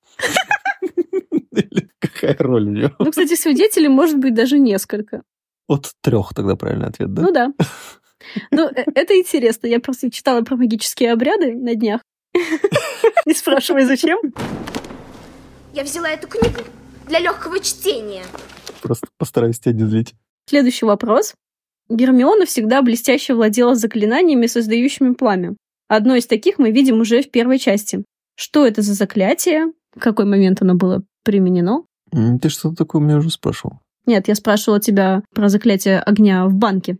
Какая 1.99 2.35
роль 2.39 2.67
у 2.67 2.71
него? 2.71 2.91
Ну, 2.99 3.09
кстати, 3.11 3.35
свидетелей 3.35 3.87
может 3.87 4.19
быть 4.19 4.33
даже 4.33 4.59
несколько. 4.59 5.23
От 5.67 5.93
трех 6.01 6.33
тогда 6.33 6.55
правильный 6.55 6.87
ответ, 6.87 7.13
да? 7.13 7.21
Ну 7.21 7.31
да. 7.31 7.53
Ну, 8.51 8.67
э, 8.69 8.83
это 8.93 9.17
интересно. 9.17 9.67
Я 9.67 9.79
просто 9.79 10.11
читала 10.11 10.41
про 10.41 10.55
магические 10.55 11.13
обряды 11.13 11.55
на 11.55 11.75
днях. 11.75 12.01
Не 13.25 13.33
спрашивай, 13.33 13.85
зачем. 13.85 14.19
Я 15.73 15.83
взяла 15.83 16.09
эту 16.09 16.27
книгу 16.27 16.61
для 17.07 17.19
легкого 17.19 17.59
чтения. 17.59 18.23
Просто 18.81 19.07
постараюсь 19.17 19.59
тебя 19.59 19.73
не 19.73 19.85
злить. 19.85 20.13
Следующий 20.47 20.85
вопрос. 20.85 21.33
Гермиона 21.89 22.45
всегда 22.45 22.81
блестяще 22.81 23.33
владела 23.33 23.75
заклинаниями, 23.75 24.47
создающими 24.47 25.13
пламя. 25.13 25.55
Одно 25.87 26.15
из 26.15 26.25
таких 26.25 26.57
мы 26.57 26.71
видим 26.71 26.99
уже 26.99 27.21
в 27.21 27.29
первой 27.29 27.59
части. 27.59 28.03
Что 28.35 28.65
это 28.65 28.81
за 28.81 28.93
заклятие? 28.93 29.71
В 29.95 29.99
какой 29.99 30.25
момент 30.25 30.61
оно 30.61 30.75
было 30.75 31.03
применено? 31.23 31.83
Ты 32.11 32.49
что-то 32.49 32.75
такое 32.75 33.01
меня 33.01 33.17
уже 33.17 33.29
спрашивал. 33.29 33.79
Нет, 34.05 34.27
я 34.27 34.35
спрашивала 34.35 34.79
тебя 34.79 35.23
про 35.33 35.49
заклятие 35.49 35.99
огня 35.99 36.45
в 36.47 36.53
банке. 36.53 36.97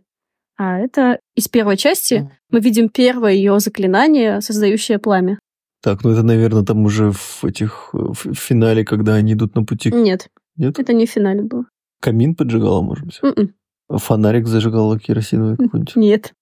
А 0.58 0.78
это 0.78 1.20
из 1.34 1.48
первой 1.48 1.76
части 1.76 2.30
мы 2.50 2.60
видим 2.60 2.88
первое 2.88 3.32
ее 3.32 3.60
заклинание, 3.60 4.40
создающее 4.40 4.98
пламя. 4.98 5.38
Так, 5.82 6.02
ну 6.02 6.10
это, 6.10 6.22
наверное, 6.22 6.64
там 6.64 6.84
уже 6.84 7.12
в 7.12 7.44
этих 7.44 7.90
э, 7.92 7.98
в 7.98 8.34
финале, 8.34 8.84
когда 8.84 9.14
они 9.14 9.34
идут 9.34 9.54
на 9.54 9.64
пути. 9.64 9.92
Нет, 9.92 10.28
Нет? 10.56 10.78
это 10.78 10.92
не 10.94 11.06
в 11.06 11.10
финале 11.10 11.42
было. 11.42 11.66
Камин 12.00 12.34
поджигала, 12.34 12.80
может 12.80 13.04
быть? 13.04 13.18
М-м. 13.22 13.54
Фонарик 13.88 14.46
зажигала 14.46 14.98
керосиновый 14.98 15.56
какой-нибудь? 15.56 15.96
Нет. 15.96 16.32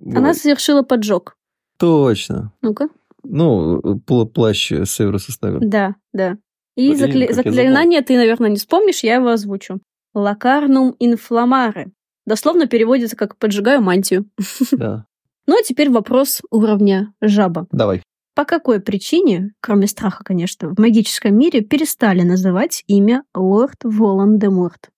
Она 0.00 0.14
Бывает. 0.16 0.36
совершила 0.36 0.82
поджог. 0.82 1.36
Точно. 1.78 2.52
Ну-ка. 2.62 2.88
Ну, 3.24 3.80
пла- 4.06 4.26
плащ 4.26 4.68
Северуса 4.84 5.32
Снега. 5.32 5.58
Да, 5.60 5.94
да. 6.12 6.36
И 6.76 6.92
закля- 6.94 7.32
заклинание 7.32 8.02
ты, 8.02 8.16
наверное, 8.16 8.50
не 8.50 8.56
вспомнишь, 8.56 9.02
я 9.02 9.16
его 9.16 9.28
озвучу. 9.28 9.80
Лакарнум 10.14 10.94
инфламаре. 10.98 11.90
Дословно 12.26 12.66
переводится 12.66 13.16
как 13.16 13.36
«поджигаю 13.36 13.82
мантию». 13.82 14.26
Да. 14.72 15.06
Ну 15.46 15.58
а 15.58 15.62
теперь 15.62 15.90
вопрос 15.90 16.40
уровня 16.50 17.12
жаба. 17.20 17.66
Давай. 17.72 18.02
По 18.34 18.44
какой 18.44 18.80
причине, 18.80 19.52
кроме 19.60 19.86
страха, 19.88 20.22
конечно, 20.24 20.68
в 20.74 20.78
магическом 20.78 21.36
мире 21.36 21.60
перестали 21.62 22.22
называть 22.22 22.84
имя 22.86 23.24
Лорд 23.34 23.78
Волан-де-Морт? 23.82 24.88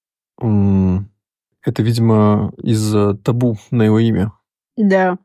Это, 1.64 1.82
видимо, 1.82 2.52
из-за 2.62 3.14
табу 3.14 3.56
на 3.70 3.84
его 3.84 3.98
имя. 3.98 4.32
Да. 4.76 5.18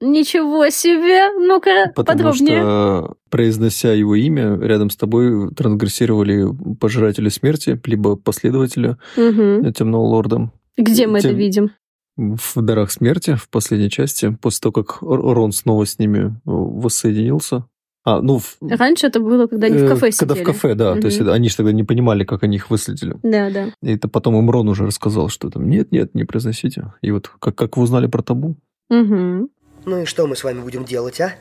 Ничего 0.00 0.68
себе! 0.70 1.30
Ну-ка, 1.38 1.92
Потому 1.94 2.18
подробнее. 2.32 2.60
что, 2.60 3.14
произнося 3.30 3.92
его 3.92 4.16
имя, 4.16 4.56
рядом 4.58 4.90
с 4.90 4.96
тобой 4.96 5.54
трансгрессировали 5.54 6.46
пожиратели 6.80 7.28
смерти, 7.28 7.80
либо 7.84 8.16
последователя 8.16 8.98
Мгм. 9.16 9.72
Темного 9.72 10.02
Лорда. 10.02 10.50
Где 10.76 11.06
мы 11.06 11.18
это 11.18 11.28
Тем- 11.28 11.36
видим? 11.38 11.70
В 12.16 12.60
«Дарах 12.60 12.90
смерти» 12.90 13.36
в 13.36 13.48
последней 13.48 13.88
части, 13.90 14.36
после 14.42 14.60
того, 14.60 14.82
как 14.82 14.98
Рон 15.00 15.50
снова 15.52 15.86
с 15.86 15.98
ними 15.98 16.26
э, 16.26 16.30
воссоединился. 16.44 17.64
А, 18.04 18.20
ну, 18.20 18.38
в- 18.38 18.56
Раньше 18.60 19.06
это 19.06 19.20
было, 19.20 19.46
когда 19.46 19.68
они 19.68 19.78
в 19.78 19.84
э, 19.84 19.88
кафе 19.88 20.10
Когда 20.10 20.34
сидели. 20.34 20.44
в 20.44 20.46
кафе, 20.46 20.74
да. 20.74 20.94
То 20.96 21.06
есть 21.06 21.20
они 21.20 21.48
же 21.48 21.56
тогда 21.56 21.72
не 21.72 21.84
понимали, 21.84 22.24
как 22.24 22.42
они 22.42 22.56
их 22.56 22.68
выследили. 22.70 23.16
Да, 23.22 23.50
да. 23.50 23.66
И 23.80 23.94
это 23.94 24.08
потом 24.08 24.36
им 24.38 24.50
Рон 24.50 24.68
уже 24.68 24.86
рассказал, 24.86 25.28
что 25.28 25.50
там 25.50 25.68
нет-нет, 25.70 26.14
не 26.14 26.24
произносите. 26.24 26.92
И 27.00 27.10
вот 27.12 27.28
как, 27.38 27.54
как 27.54 27.76
вы 27.76 27.84
узнали 27.84 28.08
про 28.08 28.22
табу? 28.22 28.56
Мгм. 28.90 29.48
Ну 29.84 30.02
и 30.02 30.04
что 30.04 30.26
мы 30.26 30.34
с 30.34 30.42
вами 30.44 30.60
будем 30.60 30.84
делать, 30.84 31.20
а? 31.20 31.32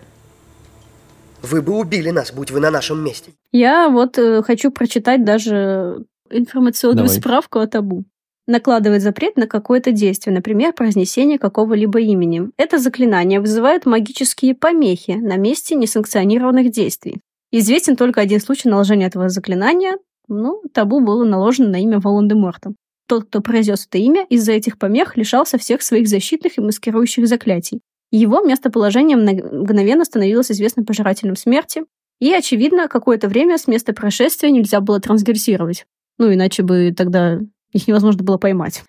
Вы 1.42 1.62
бы 1.64 1.78
убили 1.80 2.12
нас, 2.12 2.32
будь 2.32 2.52
вы 2.52 2.60
на 2.60 2.70
нашем 2.70 3.04
месте. 3.04 3.32
Я 3.52 3.90
вот 3.90 4.20
э, 4.20 4.44
хочу 4.44 4.72
прочитать 4.72 5.26
даже 5.26 6.06
информационную 6.30 7.08
Давай. 7.08 7.20
справку 7.20 7.60
о 7.60 7.68
табу. 7.68 8.06
Накладывает 8.52 9.02
запрет 9.02 9.38
на 9.38 9.48
какое-то 9.48 9.94
действие, 9.94 10.36
например, 10.36 10.74
произнесение 10.74 11.40
какого-либо 11.40 12.02
имени. 12.02 12.50
Это 12.58 12.80
заклинание 12.80 13.40
вызывает 13.40 13.86
магические 13.86 14.56
помехи 14.56 15.12
на 15.12 15.38
месте 15.38 15.74
несанкционированных 15.76 16.70
действий. 16.70 17.22
Известен 17.54 17.96
только 17.96 18.20
один 18.20 18.42
случай 18.42 18.68
наложения 18.68 19.06
этого 19.06 19.30
заклинания. 19.30 19.98
Ну, 20.28 20.62
табу 20.74 21.00
было 21.00 21.24
наложено 21.24 21.70
на 21.70 21.82
имя 21.82 22.02
Волан-де-Морта. 22.02 22.74
Тот, 23.08 23.24
кто 23.24 23.40
произнес 23.40 23.88
это 23.88 24.00
имя, 24.00 24.26
из-за 24.30 24.52
этих 24.52 24.78
помех 24.78 25.16
лишался 25.16 25.58
всех 25.58 25.82
своих 25.82 26.10
защитных 26.10 26.58
и 26.58 26.62
маскирующих 26.62 27.30
заклятий. 27.30 27.80
Его 28.12 28.42
местоположение 28.42 29.16
мгновенно 29.16 30.04
становилось 30.04 30.52
известно 30.52 30.84
пожирателям 30.84 31.38
смерти, 31.38 31.84
и, 32.20 32.34
очевидно, 32.34 32.90
какое-то 32.90 33.30
время 33.30 33.58
с 33.58 33.68
места 33.68 33.94
происшествия 33.94 34.52
нельзя 34.52 34.82
было 34.82 35.00
трансгрессировать. 35.00 35.86
Ну, 36.18 36.34
иначе 36.34 36.64
бы 36.64 36.94
тогда 36.96 37.40
их 37.72 37.88
невозможно 37.88 38.24
было 38.24 38.38
поймать. 38.38 38.84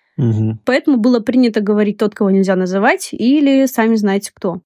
Поэтому 0.65 0.97
было 0.97 1.19
принято 1.19 1.61
говорить 1.61 1.97
тот, 1.97 2.15
кого 2.15 2.29
нельзя 2.29 2.55
называть, 2.55 3.09
или 3.11 3.65
сами 3.65 3.95
знаете 3.95 4.31
кто. 4.33 4.61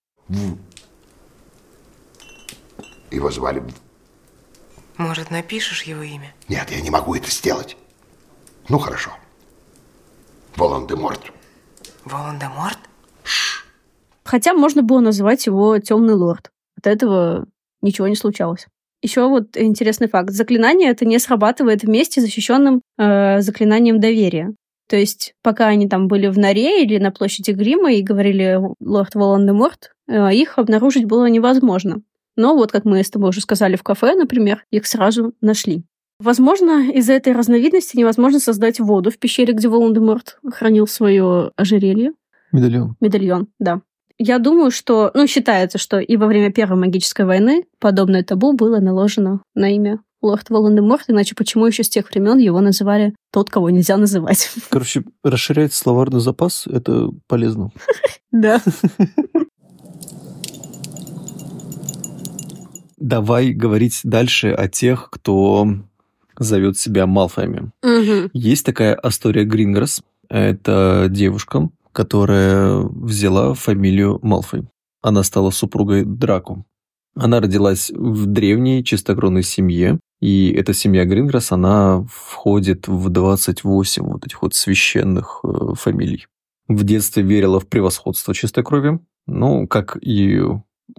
Его 3.11 3.31
звали... 3.31 3.63
Может, 4.97 5.29
напишешь 5.31 5.83
его 5.83 6.01
имя? 6.01 6.33
Нет, 6.49 6.71
я 6.71 6.81
не 6.81 6.89
могу 6.89 7.13
это 7.13 7.29
сделать. 7.29 7.77
Ну, 8.67 8.79
хорошо. 8.79 9.11
Волан-де-Морт. 10.55 11.31
Волан-де-Морт? 12.03 12.79
Хотя 14.23 14.53
можно 14.53 14.81
было 14.81 14.99
называть 14.99 15.45
его 15.45 15.77
Темный 15.77 16.15
Лорд. 16.15 16.51
От 16.77 16.87
этого 16.87 17.45
ничего 17.81 18.07
не 18.07 18.15
случалось. 18.15 18.67
Еще 19.01 19.27
вот 19.27 19.55
интересный 19.55 20.07
факт. 20.07 20.31
Заклинание 20.31 20.89
это 20.89 21.05
не 21.05 21.19
срабатывает 21.19 21.83
вместе 21.83 22.19
с 22.19 22.23
защищенным 22.23 22.81
э, 22.97 23.41
заклинанием 23.41 23.99
доверия. 23.99 24.53
То 24.89 24.95
есть, 24.95 25.33
пока 25.43 25.67
они 25.67 25.87
там 25.87 26.07
были 26.07 26.27
в 26.27 26.37
норе 26.37 26.83
или 26.83 26.97
на 26.97 27.11
площади 27.11 27.51
Грима 27.51 27.91
и 27.93 28.01
говорили 28.01 28.59
«Лорд 28.79 29.15
Волан-де-Морт», 29.15 29.91
э, 30.07 30.33
их 30.33 30.57
обнаружить 30.57 31.05
было 31.05 31.25
невозможно. 31.25 32.01
Но 32.37 32.55
вот, 32.55 32.71
как 32.71 32.85
мы 32.85 33.03
с 33.03 33.09
тобой 33.09 33.29
уже 33.29 33.41
сказали 33.41 33.75
в 33.75 33.83
кафе, 33.83 34.15
например, 34.15 34.63
их 34.71 34.87
сразу 34.87 35.33
нашли. 35.41 35.83
Возможно, 36.19 36.89
из-за 36.91 37.13
этой 37.13 37.33
разновидности 37.33 37.97
невозможно 37.97 38.39
создать 38.39 38.79
воду 38.79 39.11
в 39.11 39.19
пещере, 39.19 39.53
где 39.53 39.67
Волан-де-Морт 39.67 40.39
хранил 40.51 40.87
свое 40.87 41.51
ожерелье. 41.55 42.13
Медальон. 42.51 42.95
Медальон, 43.01 43.47
да. 43.59 43.81
Я 44.19 44.39
думаю, 44.39 44.71
что, 44.71 45.11
ну, 45.13 45.27
считается, 45.27 45.77
что 45.77 45.99
и 45.99 46.17
во 46.17 46.25
время 46.25 46.51
Первой 46.51 46.77
магической 46.77 47.25
войны 47.25 47.65
подобное 47.79 48.23
табу 48.23 48.53
было 48.53 48.79
наложено 48.79 49.43
на 49.53 49.69
имя 49.75 49.99
Лорд 50.23 50.49
Волан-де-Морт, 50.49 51.05
иначе 51.09 51.35
почему 51.35 51.67
еще 51.67 51.83
с 51.83 51.89
тех 51.89 52.09
времен 52.09 52.39
его 52.39 52.59
называли 52.59 53.13
тот, 53.31 53.51
кого 53.51 53.69
нельзя 53.69 53.97
называть? 53.97 54.51
Короче, 54.69 55.03
расширять 55.23 55.73
словарный 55.73 56.19
запас– 56.19 56.65
это 56.67 57.09
полезно. 57.27 57.71
Да. 58.29 58.61
Давай 62.97 63.53
говорить 63.53 64.01
дальше 64.03 64.49
о 64.49 64.67
тех, 64.67 65.09
кто 65.09 65.65
зовет 66.37 66.77
себя 66.77 67.07
Малфоями. 67.07 67.71
Есть 68.33 68.65
такая 68.65 68.95
Астория 68.95 69.45
Гринграсс. 69.45 70.01
Это 70.29 71.07
девушка, 71.09 71.69
которая 71.97 72.77
взяла 72.77 73.55
фамилию 73.55 74.19
Малфой. 74.21 74.67
Она 75.01 75.23
стала 75.23 75.49
супругой 75.49 76.03
Драку. 76.05 76.63
Она 77.15 77.39
родилась 77.39 77.89
в 77.89 78.27
древней 78.27 78.83
чистокровной 78.83 79.41
семье, 79.41 79.99
и 80.21 80.51
эта 80.51 80.73
семья 80.75 81.05
Гринграсс, 81.05 81.51
она 81.51 82.05
входит 82.07 82.87
в 82.87 83.09
28 83.09 84.03
вот 84.03 84.27
этих 84.27 84.43
вот 84.43 84.53
священных 84.53 85.39
э, 85.43 85.73
фамилий. 85.73 86.27
В 86.67 86.83
детстве 86.83 87.23
верила 87.23 87.59
в 87.59 87.65
превосходство 87.65 88.35
чистокровия, 88.35 88.99
ну, 89.25 89.67
как 89.67 89.97
и 89.99 90.39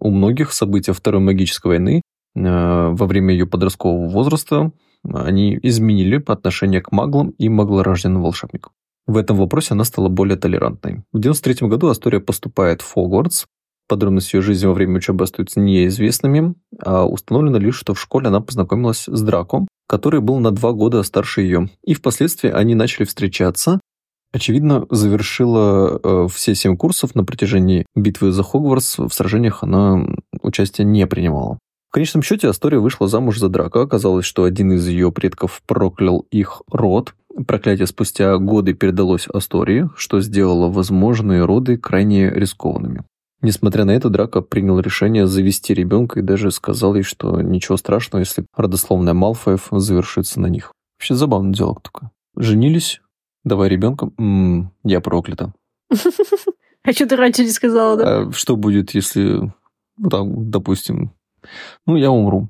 у 0.01 0.11
многих 0.11 0.53
события 0.53 0.93
Второй 0.93 1.21
магической 1.21 1.69
войны, 1.69 2.03
э, 2.35 2.41
во 2.43 3.07
время 3.07 3.35
ее 3.35 3.47
подросткового 3.47 4.09
возраста 4.09 4.73
они 5.05 5.57
изменили 5.63 6.21
отношение 6.27 6.81
к 6.81 6.91
маглам 6.91 7.31
и 7.39 7.49
маглорожденным 7.49 8.21
волшебникам. 8.21 8.73
В 9.09 9.17
этом 9.17 9.39
вопросе 9.39 9.69
она 9.71 9.85
стала 9.85 10.09
более 10.09 10.37
толерантной. 10.37 11.03
В 11.13 11.19
93 11.19 11.67
году 11.67 11.89
Астория 11.89 12.21
поступает 12.21 12.83
в 12.83 12.93
Хогвартс. 12.93 13.47
Подробности 13.89 14.37
ее 14.37 14.43
жизни 14.43 14.67
во 14.67 14.75
время 14.75 14.99
учебы 14.99 15.25
остаются 15.25 15.61
неизвестными, 15.61 16.55
а 16.79 17.07
установлено 17.07 17.57
лишь, 17.57 17.77
что 17.77 17.95
в 17.95 18.01
школе 18.01 18.29
она 18.29 18.43
познакомилась 18.43 19.05
с 19.07 19.23
Драко, 19.23 19.67
который 19.89 20.21
был 20.21 20.39
на 20.41 20.51
два 20.51 20.73
года 20.73 21.03
старше 21.03 21.41
ее. 21.41 21.71
И 21.83 21.95
впоследствии 21.95 22.51
они 22.51 22.75
начали 22.75 23.07
встречаться. 23.07 23.81
Очевидно, 24.31 24.87
завершила 24.91 25.99
э, 26.03 26.29
все 26.31 26.55
семь 26.55 26.77
курсов 26.77 27.15
на 27.15 27.25
протяжении 27.25 27.87
битвы 27.97 28.31
за 28.31 28.43
Хогвартс. 28.43 28.99
В 28.99 29.09
сражениях 29.09 29.63
она 29.63 30.05
участия 30.43 30.85
не 30.85 31.07
принимала. 31.07 31.59
В 31.89 31.95
конечном 31.95 32.23
счете 32.23 32.49
Астория 32.49 32.81
вышла 32.81 33.09
замуж 33.09 33.39
за 33.39 33.49
Драка. 33.49 33.81
Оказалось, 33.81 34.27
что 34.27 34.45
один 34.45 34.73
из 34.73 34.87
ее 34.87 35.11
предков 35.11 35.63
проклял 35.67 36.27
их 36.31 36.61
род. 36.71 37.15
Проклятие 37.47 37.87
спустя 37.87 38.37
годы 38.39 38.75
передалось 38.75 39.29
Астории, 39.29 39.89
что 39.97 40.21
сделало 40.21 40.71
возможные 40.71 41.45
роды 41.45 41.77
крайне 41.77 42.31
рискованными. 42.31 43.05
Несмотря 43.41 43.85
на 43.85 43.93
это, 43.93 44.09
Драко 44.09 44.41
принял 44.41 44.81
решение 44.81 45.27
завести 45.27 45.73
ребенка 45.73 46.19
и 46.19 46.23
даже 46.23 46.51
сказал 46.51 46.97
ей, 46.97 47.03
что 47.03 47.41
ничего 47.41 47.77
страшного, 47.77 48.21
если 48.21 48.45
родословная 48.57 49.15
Малфоев 49.15 49.69
завершится 49.71 50.41
на 50.41 50.47
них. 50.47 50.73
Вообще 50.99 51.15
забавный 51.15 51.53
диалог 51.53 51.83
такой. 51.83 52.09
Женились, 52.37 53.01
давай 53.45 53.69
ребенка, 53.69 54.11
м-м, 54.19 54.73
я 54.85 55.01
проклята. 55.01 55.53
А 56.85 56.93
что 56.93 57.07
ты 57.07 57.17
раньше 57.17 57.43
не 57.43 57.51
сказала, 57.51 57.97
да? 57.97 58.21
А 58.21 58.33
что 58.33 58.57
будет, 58.57 58.95
если, 58.95 59.53
ну, 59.99 60.09
там, 60.09 60.51
допустим, 60.51 61.13
ну, 61.87 61.97
я 61.97 62.11
умру. 62.11 62.49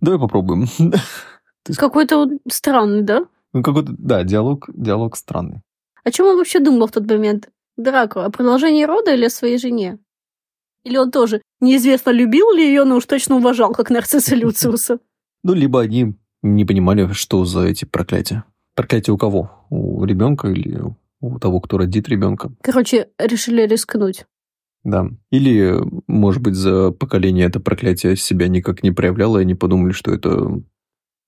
Давай 0.00 0.18
попробуем. 0.18 0.66
Какой-то 1.76 2.30
странный, 2.48 3.02
да? 3.02 3.26
Ну, 3.52 3.62
какой-то, 3.62 3.92
да, 3.98 4.22
диалог, 4.24 4.68
диалог 4.74 5.16
странный. 5.16 5.62
О 6.04 6.10
чем 6.10 6.26
он 6.26 6.36
вообще 6.36 6.60
думал 6.60 6.86
в 6.86 6.92
тот 6.92 7.08
момент? 7.08 7.50
Драко, 7.76 8.24
о 8.24 8.30
продолжении 8.30 8.84
рода 8.84 9.14
или 9.14 9.26
о 9.26 9.30
своей 9.30 9.58
жене? 9.58 9.98
Или 10.84 10.96
он 10.96 11.10
тоже 11.10 11.42
неизвестно, 11.60 12.10
любил 12.10 12.52
ли 12.52 12.66
ее, 12.66 12.84
но 12.84 12.96
уж 12.96 13.06
точно 13.06 13.36
уважал, 13.36 13.72
как 13.72 13.90
нарцисса 13.90 14.34
Люциуса? 14.34 14.98
Ну, 15.42 15.54
либо 15.54 15.80
они 15.80 16.18
не 16.42 16.66
понимали, 16.66 17.14
что 17.14 17.46
за 17.46 17.62
эти 17.62 17.86
проклятия. 17.86 18.44
Проклятие 18.74 19.14
у 19.14 19.16
кого? 19.16 19.50
У 19.70 20.04
ребенка 20.04 20.48
или 20.48 20.82
у 21.22 21.38
того, 21.38 21.60
кто 21.60 21.78
родит 21.78 22.10
ребенка? 22.10 22.52
Короче, 22.60 23.08
решили 23.18 23.66
рискнуть. 23.66 24.26
Да. 24.84 25.08
Или, 25.30 25.80
может 26.06 26.42
быть, 26.42 26.56
за 26.56 26.90
поколение 26.90 27.46
это 27.46 27.58
проклятие 27.58 28.16
себя 28.16 28.48
никак 28.48 28.82
не 28.82 28.90
проявляло, 28.90 29.38
и 29.38 29.42
они 29.42 29.54
подумали, 29.54 29.92
что 29.92 30.12
это 30.12 30.62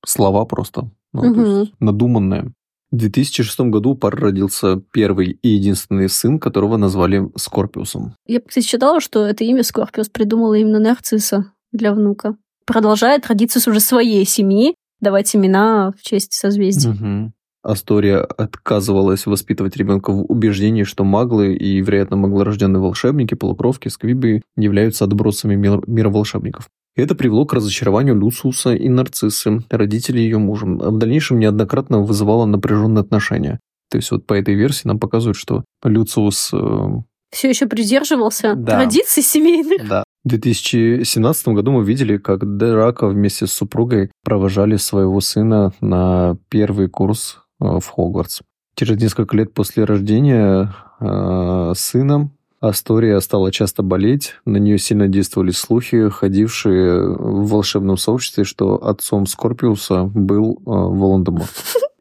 слова 0.05 0.45
просто, 0.45 0.91
ну, 1.13 1.23
угу. 1.23 1.69
надуманные. 1.81 2.53
В 2.91 2.97
2006 2.97 3.61
году 3.61 3.91
у 3.91 3.95
пары 3.95 4.19
родился 4.19 4.83
первый 4.93 5.39
и 5.43 5.49
единственный 5.49 6.11
сын, 6.11 6.39
которого 6.39 6.77
назвали 6.77 7.31
Скорпиусом. 7.37 8.15
Я, 8.27 8.41
кстати, 8.41 8.67
читала, 8.67 9.01
что 9.01 9.25
это 9.25 9.45
имя 9.45 9.63
Скорпиус 9.63 10.11
придумала 10.11 10.55
именно 10.55 10.79
нарцисса 10.79 11.53
для 11.73 11.95
внука. 11.95 12.37
Продолжает 12.67 13.23
традицию 13.23 13.63
уже 13.67 13.81
своей 13.81 14.25
семьи 14.27 14.75
давать 15.01 15.35
имена 15.35 15.93
в 15.99 16.03
честь 16.03 16.35
созвездий. 16.35 16.91
Угу. 16.91 17.33
Астория 17.63 18.23
отказывалась 18.25 19.25
воспитывать 19.27 19.77
ребенка 19.77 20.13
в 20.13 20.25
убеждении, 20.25 20.83
что 20.83 21.05
маглы 21.05 21.55
и, 21.55 21.81
вероятно, 21.81 22.17
маглорожденные 22.17 22.81
волшебники, 22.81 23.35
полукровки, 23.35 23.89
сквибы 23.89 24.43
являются 24.57 25.05
отбросами 25.05 25.55
мира, 25.55 25.81
мира 25.87 26.11
волшебников. 26.11 26.69
Это 26.95 27.15
привело 27.15 27.47
к 27.47 27.55
разочарованию 27.55 28.15
Люциуса 28.15 28.75
и 28.75 28.89
Нарциссы, 28.89 29.61
родителей 29.71 30.25
ее 30.25 30.39
мужа. 30.39 30.67
А 30.67 30.91
в 30.91 30.99
дальнейшем 30.99 31.39
неоднократно 31.39 32.01
вызывало 32.01 32.45
напряженные 32.45 33.01
отношения. 33.01 33.61
То 33.91 33.97
есть 33.97 34.11
вот 34.11 34.27
по 34.27 34.35
этой 34.35 34.55
версии 34.55 34.87
нам 34.89 34.99
показывают, 34.99 35.37
что 35.37 35.65
Люциус... 35.85 36.51
Э... 36.53 36.87
Все 37.31 37.49
еще 37.49 37.67
придерживался 37.67 38.55
да. 38.55 38.77
традиций 38.77 39.23
семейных. 39.23 39.89
Да. 39.89 40.05
В 40.25 40.29
2017 40.29 41.49
году 41.49 41.73
мы 41.73 41.85
видели, 41.85 42.17
как 42.17 42.57
Драка 42.57 43.09
вместе 43.09 43.47
с 43.47 43.53
супругой 43.53 44.11
провожали 44.23 44.77
своего 44.77 45.21
сына 45.21 45.73
на 45.81 46.37
первый 46.49 46.89
курс 46.89 47.39
э, 47.61 47.65
в 47.65 47.87
Хогвартс. 47.87 48.43
Через 48.77 49.01
несколько 49.01 49.37
лет 49.37 49.53
после 49.53 49.85
рождения 49.85 50.75
э, 51.01 51.73
сына 51.75 52.31
Астория 52.63 53.19
стала 53.19 53.51
часто 53.51 53.83
болеть, 53.83 54.37
на 54.45 54.57
нее 54.57 54.79
сильно 54.79 55.09
действовали 55.09 55.51
слухи, 55.51 56.09
ходившие 56.09 57.09
в 57.09 57.49
волшебном 57.49 57.97
сообществе, 57.97 58.45
что 58.45 58.77
отцом 58.87 59.27
Скорпиуса 59.27 60.05
был 60.05 60.59
э, 60.59 60.61
Волан-де-Морт. 60.67 61.51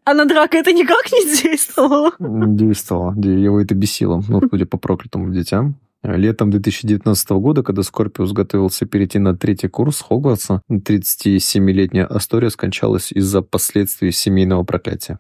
А 0.04 0.16
на 0.16 0.26
драка 0.26 0.58
это 0.58 0.74
никак 0.74 1.12
не 1.12 1.42
действовало? 1.44 2.12
Действовало. 2.20 3.14
Его 3.14 3.62
это 3.62 3.76
бесило. 3.76 4.22
Ну, 4.28 4.42
судя 4.50 4.66
по 4.66 4.78
проклятому 4.78 5.32
детям. 5.32 5.76
Летом 6.04 6.50
2019 6.50 7.30
года, 7.32 7.62
когда 7.62 7.84
Скорпиус 7.84 8.32
готовился 8.32 8.88
перейти 8.88 9.20
на 9.20 9.38
третий 9.38 9.68
курс 9.68 10.02
Хогвартса, 10.02 10.64
37-летняя 10.72 12.06
Астория 12.06 12.50
скончалась 12.50 13.12
из-за 13.12 13.44
последствий 13.44 14.12
семейного 14.12 14.64
проклятия. 14.64 15.20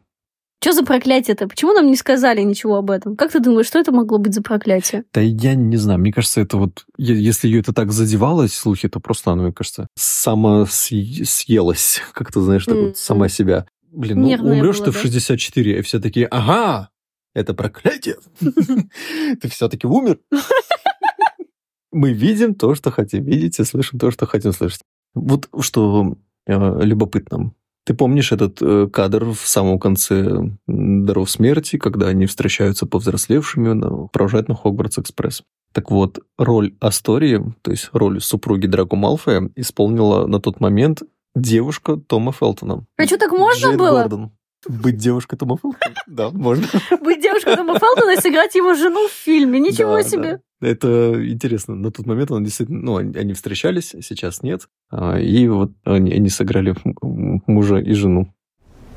Что 0.64 0.74
за 0.74 0.86
проклятие-то? 0.86 1.48
Почему 1.48 1.74
нам 1.74 1.88
не 1.88 1.96
сказали 1.96 2.42
ничего 2.42 2.76
об 2.76 2.92
этом? 2.92 3.16
Как 3.16 3.32
ты 3.32 3.40
думаешь, 3.40 3.66
что 3.66 3.80
это 3.80 3.92
могло 3.92 4.20
быть 4.20 4.36
за 4.36 4.44
проклятие? 4.44 5.06
Да 5.12 5.20
я 5.20 5.56
не 5.56 5.76
знаю. 5.76 6.00
Мне 6.00 6.14
кажется, 6.14 6.40
это 6.40 6.58
вот... 6.58 6.86
Если 6.98 7.48
ее 7.48 7.62
это 7.62 7.74
так 7.74 7.92
задевалось, 7.92 8.54
слухи, 8.54 8.88
то 8.88 9.00
просто 9.00 9.32
она, 9.32 9.42
мне 9.42 9.54
кажется, 9.54 9.88
сама 9.96 10.68
съелась. 10.68 12.00
Как 12.14 12.32
ты 12.32 12.42
знаешь, 12.42 12.66
так 12.66 12.76
mm-hmm. 12.76 12.88
вот, 12.90 12.98
сама 12.98 13.28
себя. 13.28 13.66
Блин, 13.92 14.22
ну 14.22 14.28
Нервная 14.28 14.58
умрешь 14.58 14.78
была, 14.78 14.86
ты 14.86 14.92
да? 14.92 15.00
в 15.00 15.02
64, 15.02 15.80
и 15.80 15.82
все 15.82 16.00
такие, 16.00 16.28
ага, 16.28 16.92
это 17.34 17.56
проклятие. 17.56 18.18
Ты 18.40 19.50
все-таки 19.50 19.88
умер. 19.88 20.20
Мы 21.92 22.14
видим 22.14 22.56
то, 22.56 22.76
что 22.76 22.92
хотим 22.92 23.24
видеть, 23.24 23.60
и 23.60 23.64
слышим 23.64 24.00
то, 24.00 24.12
что 24.12 24.26
хотим 24.28 24.54
слышать. 24.54 24.82
Вот 25.14 25.50
что 25.60 26.18
э, 26.46 26.84
любопытно. 26.84 27.54
Ты 27.86 27.94
помнишь 27.96 28.32
этот 28.32 28.62
э, 28.62 28.88
кадр 28.88 29.26
в 29.32 29.42
самом 29.48 29.80
конце 29.80 30.52
«Даров 30.68 31.30
смерти», 31.32 31.78
когда 31.78 32.08
они 32.08 32.28
встречаются 32.28 32.86
повзрослевшими, 32.86 34.08
провожают 34.12 34.50
на 34.50 34.56
Хогвартс-экспресс? 34.56 35.44
Так 35.74 35.90
вот, 35.90 36.20
роль 36.38 36.76
Астории, 36.80 37.42
то 37.62 37.72
есть 37.72 37.90
роль 37.94 38.22
супруги 38.22 38.68
Драко 38.68 38.96
Малфоя, 38.96 39.50
исполнила 39.56 40.28
на 40.28 40.40
тот 40.40 40.60
момент 40.60 41.02
девушка 41.36 41.96
Тома 41.96 42.34
Фелтона. 42.34 42.86
А 42.98 43.06
что, 43.06 43.18
так 43.18 43.32
можно 43.32 43.68
Джейн 43.68 43.78
было? 43.78 44.02
Гордон. 44.02 44.32
Быть 44.68 44.98
девушкой 44.98 45.38
Тома 45.38 45.58
Фелтона? 45.58 45.96
Да, 46.08 46.30
можно. 46.30 46.68
Быть 47.02 47.22
девушкой 47.22 47.56
Тома 47.56 47.80
Фелтона 47.80 48.12
и 48.12 48.22
сыграть 48.22 48.54
его 48.54 48.76
жену 48.76 49.08
в 49.08 49.12
фильме. 49.12 49.60
Ничего 49.60 50.02
себе. 50.02 50.42
Это 50.62 51.14
интересно. 51.28 51.76
На 51.76 51.92
тот 51.92 52.06
момент 52.06 52.32
он 52.32 52.44
действительно, 52.44 52.82
ну, 52.82 52.98
они 52.98 53.34
встречались, 53.34 53.96
сейчас 54.02 54.44
нет. 54.44 54.68
А, 54.92 55.20
и 55.20 55.48
вот 55.48 55.72
они, 55.84 56.14
они 56.14 56.30
сыграли 56.30 56.76
мужа 57.02 57.78
и 57.78 57.94
жену. 57.94 58.32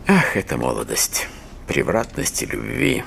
Ах, 0.07 0.37
это 0.37 0.59
молодость, 0.59 1.27
превратность 1.67 2.43
и 2.43 2.47
любви. 2.47 3.03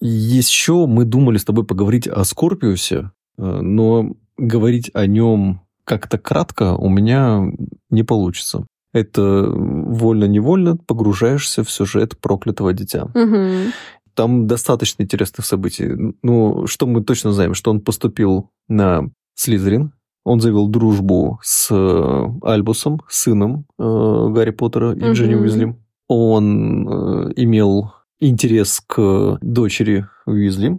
Еще 0.00 0.86
мы 0.86 1.04
думали 1.04 1.38
с 1.38 1.44
тобой 1.44 1.66
поговорить 1.66 2.06
о 2.06 2.22
Скорпиусе, 2.24 3.10
а, 3.36 3.60
но 3.60 4.14
говорить 4.38 4.90
о 4.94 5.06
нем 5.06 5.62
как-то 5.84 6.18
кратко 6.18 6.76
у 6.76 6.88
меня 6.88 7.50
не 7.90 8.04
получится. 8.04 8.64
Это 8.92 9.44
вольно-невольно 9.52 10.76
погружаешься 10.76 11.64
в 11.64 11.70
сюжет 11.70 12.18
проклятого 12.18 12.72
дитя. 12.72 13.04
Угу. 13.14 13.72
Там 14.14 14.46
достаточно 14.46 15.02
интересных 15.02 15.46
событий. 15.46 16.14
Ну, 16.22 16.66
что 16.66 16.86
мы 16.86 17.02
точно 17.02 17.32
знаем, 17.32 17.54
что 17.54 17.70
он 17.70 17.80
поступил 17.80 18.50
на 18.68 19.10
Слизерин, 19.34 19.92
он 20.24 20.40
завел 20.40 20.68
дружбу 20.68 21.40
с 21.42 21.68
э, 21.70 22.24
Альбусом, 22.42 23.00
сыном 23.08 23.66
э, 23.78 24.28
Гарри 24.30 24.50
Поттера 24.50 24.92
и 24.92 25.02
угу. 25.02 25.12
Джинни 25.12 25.34
Уизли. 25.34 25.76
Он 26.08 26.88
э, 26.88 27.32
имел 27.36 27.92
интерес 28.20 28.82
к 28.86 29.38
дочери 29.40 30.06
Уизли, 30.26 30.78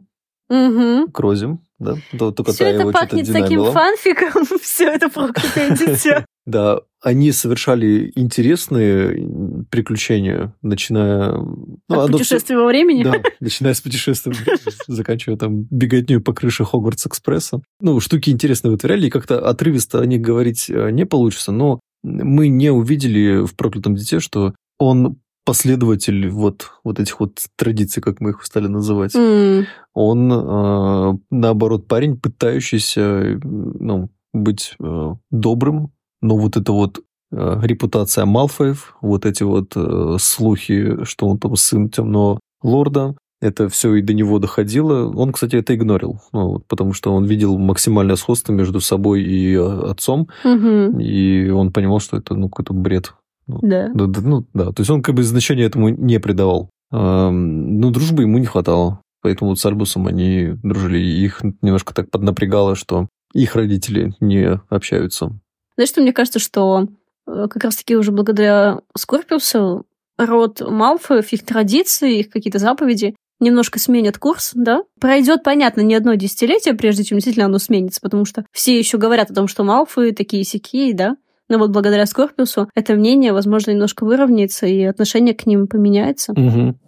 угу. 0.50 1.12
к 1.12 1.20
Розе, 1.20 1.58
да? 1.80 1.96
Только 2.18 2.52
Все 2.52 2.66
это 2.68 2.92
пахнет 2.92 3.32
таким 3.32 3.66
фанфиком, 3.72 4.46
все 4.62 4.90
это 4.90 5.10
проклятое 5.10 5.76
дитя. 5.76 6.26
Да, 6.46 6.80
они 7.02 7.32
совершали 7.32 8.12
интересные 8.16 9.66
приключения, 9.70 10.56
начиная... 10.62 11.34
Ну, 11.34 11.80
От 11.88 12.12
путешествия 12.12 12.58
во 12.58 12.66
времени? 12.66 13.04
Да, 13.04 13.22
начиная 13.40 13.74
с 13.74 13.82
путешествия, 13.82 14.34
заканчивая 14.88 15.38
там 15.38 15.64
беготню 15.70 16.22
по 16.22 16.34
крыше 16.34 16.64
Хогвартс-экспресса. 16.64 17.62
Ну, 17.80 18.00
штуки 18.00 18.30
интересные 18.30 18.72
вытворяли, 18.72 19.08
и 19.08 19.12
как-то 19.12 19.48
отрывисто 19.48 20.00
о 20.00 20.06
них 20.06 20.22
говорить 20.22 20.70
э, 20.70 20.92
не 20.92 21.06
получится, 21.06 21.52
но 21.52 21.80
мы 22.04 22.48
не 22.48 22.72
увидели 22.72 23.46
в 23.46 23.56
«Проклятом 23.56 23.96
дите», 23.96 24.20
что 24.20 24.54
он 24.80 25.20
последователь 25.46 26.30
вот, 26.30 26.72
вот 26.84 27.00
этих 27.00 27.20
вот 27.20 27.40
традиций, 27.56 28.02
как 28.02 28.20
мы 28.20 28.32
их 28.32 28.44
стали 28.44 28.68
называть. 28.68 29.16
Mm. 29.16 29.66
Он, 29.94 30.32
э, 30.32 31.18
наоборот, 31.32 31.88
парень, 31.88 32.18
пытающийся 32.18 33.40
ну, 33.44 34.10
быть 34.34 34.76
э, 34.80 35.16
добрым, 35.32 35.92
но 36.22 36.38
вот 36.38 36.58
это 36.58 36.72
вот 36.72 37.00
э, 37.32 37.60
репутация 37.64 38.26
Малфоев, 38.26 38.96
вот 39.02 39.26
эти 39.26 39.44
вот 39.44 39.74
э, 39.76 40.18
слухи, 40.20 41.04
что 41.04 41.28
он 41.28 41.38
там 41.40 41.56
сын 41.56 41.90
темного 41.90 42.40
лорда. 42.64 43.16
Это 43.42 43.70
все 43.70 43.96
и 43.96 44.04
до 44.04 44.14
него 44.14 44.38
доходило. 44.38 45.12
Он, 45.16 45.32
кстати, 45.32 45.56
это 45.56 45.74
игнорил, 45.74 46.22
ну, 46.32 46.48
вот, 46.50 46.68
потому 46.68 46.94
что 46.94 47.12
он 47.12 47.26
видел 47.26 47.58
максимальное 47.58 48.16
сходство 48.16 48.54
между 48.54 48.80
собой 48.82 49.24
и 49.24 49.56
э, 49.56 49.90
отцом, 49.90 50.28
Мгм. 50.44 51.00
и 51.00 51.50
он 51.50 51.72
понимал, 51.72 52.00
что 52.00 52.18
это 52.18 52.36
ну, 52.36 52.50
какой-то 52.50 52.74
бред. 52.74 53.14
Да. 53.48 53.90
Да, 53.96 54.06
да, 54.06 54.22
ну, 54.22 54.46
да, 54.54 54.66
то 54.72 54.82
есть 54.82 54.92
он 54.92 55.02
как 55.02 55.16
бы 55.16 55.24
значения 55.24 55.64
этому 55.64 55.90
не 55.90 56.20
придавал. 56.20 56.70
Эм, 56.92 57.80
Но 57.80 57.90
дружбы 57.90 58.24
ему 58.24 58.38
не 58.38 58.46
хватало. 58.46 59.00
Поэтому 59.24 59.52
вот 59.52 59.60
с 59.60 59.66
Альбусом 59.66 60.08
они 60.08 60.54
дружили. 60.64 61.00
И 61.00 61.26
их 61.26 61.42
немножко 61.62 61.94
так 61.94 62.10
поднапрягало, 62.10 62.76
что 62.76 63.08
их 63.34 63.56
родители 63.56 64.14
не 64.20 64.60
общаются. 64.70 65.32
Знаешь, 65.76 65.90
что 65.90 66.02
мне 66.02 66.14
кажется, 66.14 66.40
что 66.40 66.88
э, 67.28 67.48
как 67.50 67.64
раз-таки 67.64 67.96
уже 67.96 68.12
благодаря 68.12 68.80
Скорпиусу 68.96 69.86
род 70.18 70.62
Малфоев, 70.62 71.32
их 71.34 71.46
традиции, 71.46 72.20
их 72.20 72.30
какие-то 72.30 72.60
заповеди 72.60 73.16
немножко 73.40 73.80
сменят 73.80 74.18
курс, 74.18 74.52
да? 74.54 74.84
Пройдет, 75.00 75.44
понятно, 75.44 75.82
не 75.82 75.96
одно 75.96 76.14
десятилетие, 76.14 76.76
прежде 76.76 77.04
чем 77.04 77.18
действительно 77.18 77.48
оно 77.48 77.58
сменится, 77.58 78.00
потому 78.00 78.26
что 78.26 78.46
все 78.52 78.78
еще 78.78 78.98
говорят 78.98 79.32
о 79.32 79.34
том, 79.34 79.48
что 79.48 79.64
Малфои 79.64 80.12
такие 80.12 80.44
сякие, 80.44 80.94
да? 80.94 81.18
Но 81.50 81.58
вот 81.58 81.72
благодаря 81.72 82.06
Скорпиусу 82.06 82.70
это 82.76 82.94
мнение, 82.94 83.34
возможно, 83.34 83.72
немножко 83.72 84.06
выровняется, 84.06 84.68
и 84.68 84.84
отношение 84.84 85.34
к 85.34 85.46
ним 85.46 85.68
поменяется. 85.68 86.34
Мгм. 86.34 86.80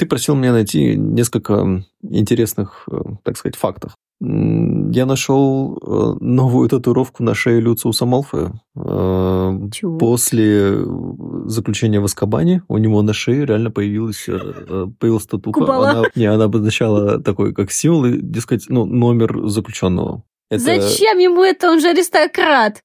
Ты 0.00 0.06
просил 0.06 0.34
меня 0.34 0.52
найти 0.52 0.96
несколько 0.96 1.84
интересных, 2.02 2.88
э, 2.90 2.96
так 3.22 3.36
сказать, 3.36 3.54
фактов. 3.56 3.92
Я 4.22 5.04
нашел 5.04 5.76
э, 5.76 6.24
новую 6.24 6.70
татуировку 6.70 7.22
на 7.22 7.34
шее 7.34 7.60
Люциуса 7.60 8.06
Малфоя. 8.06 8.58
Э, 8.74 9.58
Чего? 9.70 9.98
После 9.98 10.74
заключения 11.44 12.00
в 12.00 12.06
Аскабане 12.06 12.62
у 12.68 12.78
него 12.78 13.02
на 13.02 13.12
шее 13.12 13.44
реально 13.44 13.70
появилась, 13.70 14.24
появилась 14.24 15.26
татуха. 15.26 15.60
Купола. 15.60 15.90
Она, 15.90 16.02
не, 16.14 16.24
она 16.24 16.44
обозначала 16.44 17.20
такой, 17.20 17.52
как 17.52 17.70
символ, 17.70 18.06
дескать, 18.22 18.70
ну, 18.70 18.86
номер 18.86 19.48
заключенного. 19.48 20.22
Это- 20.50 20.64
Зачем 20.64 21.18
ему 21.18 21.42
это? 21.42 21.70
Он 21.70 21.78
же 21.78 21.90
аристократ. 21.90 22.80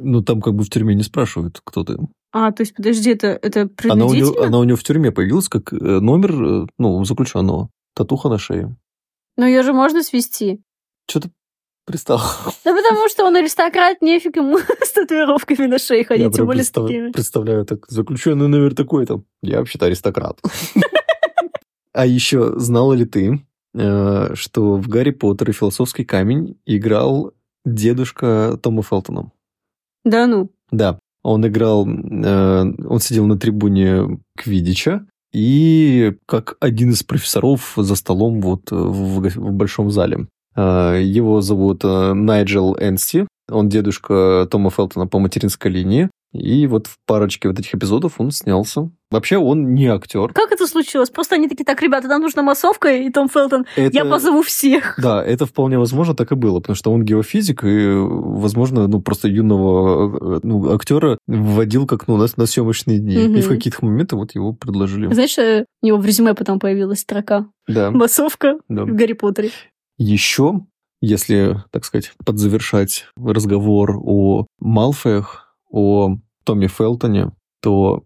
Ну, 0.00 0.20
там 0.20 0.42
как 0.42 0.54
бы 0.54 0.64
в 0.64 0.68
тюрьме 0.70 0.96
не 0.96 1.04
спрашивают, 1.04 1.60
кто 1.62 1.84
ты. 1.84 1.96
А, 2.38 2.52
то 2.52 2.60
есть, 2.60 2.74
подожди, 2.74 3.12
это, 3.12 3.28
это 3.28 3.70
Она 3.88 4.04
у, 4.04 4.12
него, 4.12 4.42
она 4.42 4.58
у 4.58 4.64
него 4.64 4.76
в 4.76 4.82
тюрьме 4.84 5.10
появилась 5.10 5.48
как 5.48 5.72
э, 5.72 5.76
номер, 5.76 6.64
э, 6.64 6.66
ну, 6.76 7.02
заключенного. 7.02 7.70
Татуха 7.94 8.28
на 8.28 8.36
шее. 8.36 8.76
Но 9.38 9.46
ее 9.46 9.62
же 9.62 9.72
можно 9.72 10.02
свести. 10.02 10.60
Что 11.08 11.20
ты 11.20 11.30
пристал? 11.86 12.20
Да 12.62 12.74
потому 12.76 13.08
что 13.08 13.24
он 13.24 13.36
аристократ, 13.36 14.02
нефиг 14.02 14.36
ему 14.36 14.58
с 14.82 14.92
татуировками 14.92 15.66
на 15.66 15.78
шее 15.78 16.00
Я 16.00 16.04
ходить, 16.04 16.26
тем 16.26 16.32
прям 16.34 16.46
более 16.48 16.64
с 16.64 16.68
представ- 16.68 16.86
такими. 16.88 17.10
представляю, 17.10 17.64
так, 17.64 17.86
заключенный 17.88 18.48
номер 18.48 18.74
такой-то. 18.74 19.22
Я 19.42 19.60
вообще-то 19.60 19.86
аристократ. 19.86 20.38
А 21.94 22.04
еще 22.04 22.58
знала 22.58 22.92
ли 22.92 23.06
ты, 23.06 23.46
э, 23.72 24.34
что 24.34 24.76
в 24.76 24.86
Гарри 24.86 25.12
Поттер 25.12 25.48
и 25.48 25.52
Философский 25.54 26.04
камень 26.04 26.60
играл 26.66 27.32
дедушка 27.64 28.58
Тома 28.62 28.82
Фелтона? 28.82 29.32
Да 30.04 30.26
ну. 30.26 30.50
Да, 30.70 30.98
он 31.26 31.46
играл, 31.46 31.86
э, 31.88 32.72
он 32.88 33.00
сидел 33.00 33.26
на 33.26 33.36
трибуне 33.36 34.20
Квидича, 34.38 35.06
и 35.32 36.14
как 36.26 36.56
один 36.60 36.90
из 36.90 37.02
профессоров 37.02 37.74
за 37.76 37.96
столом 37.96 38.40
вот 38.40 38.70
в, 38.70 39.52
большом 39.52 39.90
зале. 39.90 40.28
Э, 40.54 41.00
Его 41.02 41.40
зовут 41.40 41.84
э, 41.84 42.12
Найджел 42.12 42.76
Энсти, 42.78 43.26
он 43.50 43.68
дедушка 43.68 44.46
Тома 44.50 44.70
Фелтона 44.70 45.06
по 45.08 45.18
материнской 45.18 45.70
линии, 45.70 46.10
и 46.32 46.66
вот 46.68 46.86
в 46.86 46.96
парочке 47.06 47.48
вот 47.48 47.58
этих 47.58 47.74
эпизодов 47.74 48.20
он 48.20 48.30
снялся. 48.30 48.90
Вообще 49.16 49.38
он 49.38 49.72
не 49.72 49.86
актер. 49.86 50.30
Как 50.34 50.52
это 50.52 50.66
случилось? 50.66 51.08
Просто 51.08 51.36
они 51.36 51.48
такие, 51.48 51.64
так, 51.64 51.80
ребята, 51.80 52.06
нам 52.06 52.20
нужна 52.20 52.42
массовка, 52.42 52.92
и 52.92 53.10
Том 53.10 53.30
Фелтон, 53.30 53.64
Это- 53.74 53.96
я 53.96 54.04
позову 54.04 54.42
всех. 54.42 54.98
Да, 54.98 55.24
это 55.24 55.46
вполне 55.46 55.78
возможно 55.78 56.14
так 56.14 56.32
и 56.32 56.34
было, 56.34 56.60
потому 56.60 56.76
что 56.76 56.92
он 56.92 57.02
геофизик, 57.02 57.64
и, 57.64 57.94
возможно, 57.96 58.86
ну, 58.88 59.00
просто 59.00 59.28
юного 59.28 60.36
э, 60.36 60.40
ну, 60.42 60.70
актера 60.74 61.16
вводил 61.26 61.86
как 61.86 62.08
ну, 62.08 62.18
на, 62.18 62.26
на 62.36 62.44
съемочные 62.46 62.98
дни. 62.98 63.16
Мгм. 63.16 63.36
И 63.36 63.40
в 63.40 63.48
каких-то 63.48 63.86
моментах 63.86 64.18
вот 64.18 64.34
его 64.34 64.52
предложили. 64.52 65.10
Знаешь, 65.12 65.38
э, 65.38 65.64
у 65.80 65.86
него 65.86 65.96
в 65.96 66.04
резюме 66.04 66.34
потом 66.34 66.58
появилась 66.58 67.00
строка. 67.00 67.46
Да. 67.66 67.90
Массовка 67.92 68.58
Да. 68.68 68.84
в 68.84 68.94
Гарри 68.94 69.14
Поттере. 69.14 69.50
Еще, 69.96 70.60
если, 71.00 71.64
так 71.70 71.86
сказать, 71.86 72.12
подзавершать 72.24 73.06
разговор 73.16 73.98
о 74.04 74.44
Малфоях, 74.60 75.54
о 75.70 76.16
Томе 76.44 76.68
Фелтоне, 76.68 77.32
то 77.62 78.02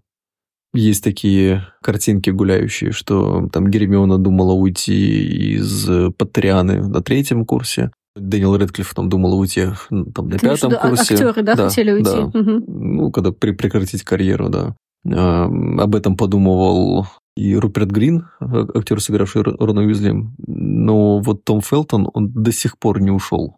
есть 0.72 1.02
такие 1.04 1.66
картинки 1.82 2.30
гуляющие, 2.30 2.92
что 2.92 3.48
там 3.52 3.68
Гермиона 3.68 4.18
думала 4.18 4.52
уйти 4.52 5.54
из 5.56 5.88
Патрианы 6.16 6.86
на 6.86 7.00
третьем 7.02 7.44
курсе, 7.44 7.90
Дэниел 8.16 8.56
Редклифф 8.56 8.92
там 8.94 9.08
думала 9.08 9.34
уйти 9.36 9.66
там, 9.88 10.28
на 10.28 10.38
Ты 10.38 10.38
в 10.38 10.40
пятом 10.40 10.70
виду, 10.70 10.80
а- 10.82 10.88
курсе. 10.88 11.14
актеры, 11.14 11.42
да, 11.42 11.56
хотели 11.56 11.92
уйти? 11.92 12.04
Да. 12.04 12.30
Мгм. 12.38 12.64
Ну, 12.66 13.10
когда 13.12 13.32
при- 13.32 13.52
прекратить 13.52 14.02
карьеру, 14.02 14.48
да. 14.48 14.74
А, 15.08 15.44
об 15.44 15.94
этом 15.94 16.16
подумывал 16.16 17.06
и 17.36 17.54
Руперт 17.56 17.90
Грин, 17.90 18.26
а- 18.40 18.66
актер, 18.74 19.00
сыгравший 19.00 19.42
Рона 19.42 19.82
Уизли. 19.82 20.12
Но 20.46 21.20
вот 21.20 21.44
Том 21.44 21.60
Фелтон, 21.62 22.08
он 22.12 22.30
до 22.32 22.52
сих 22.52 22.78
пор 22.78 23.00
не 23.00 23.10
ушел. 23.10 23.56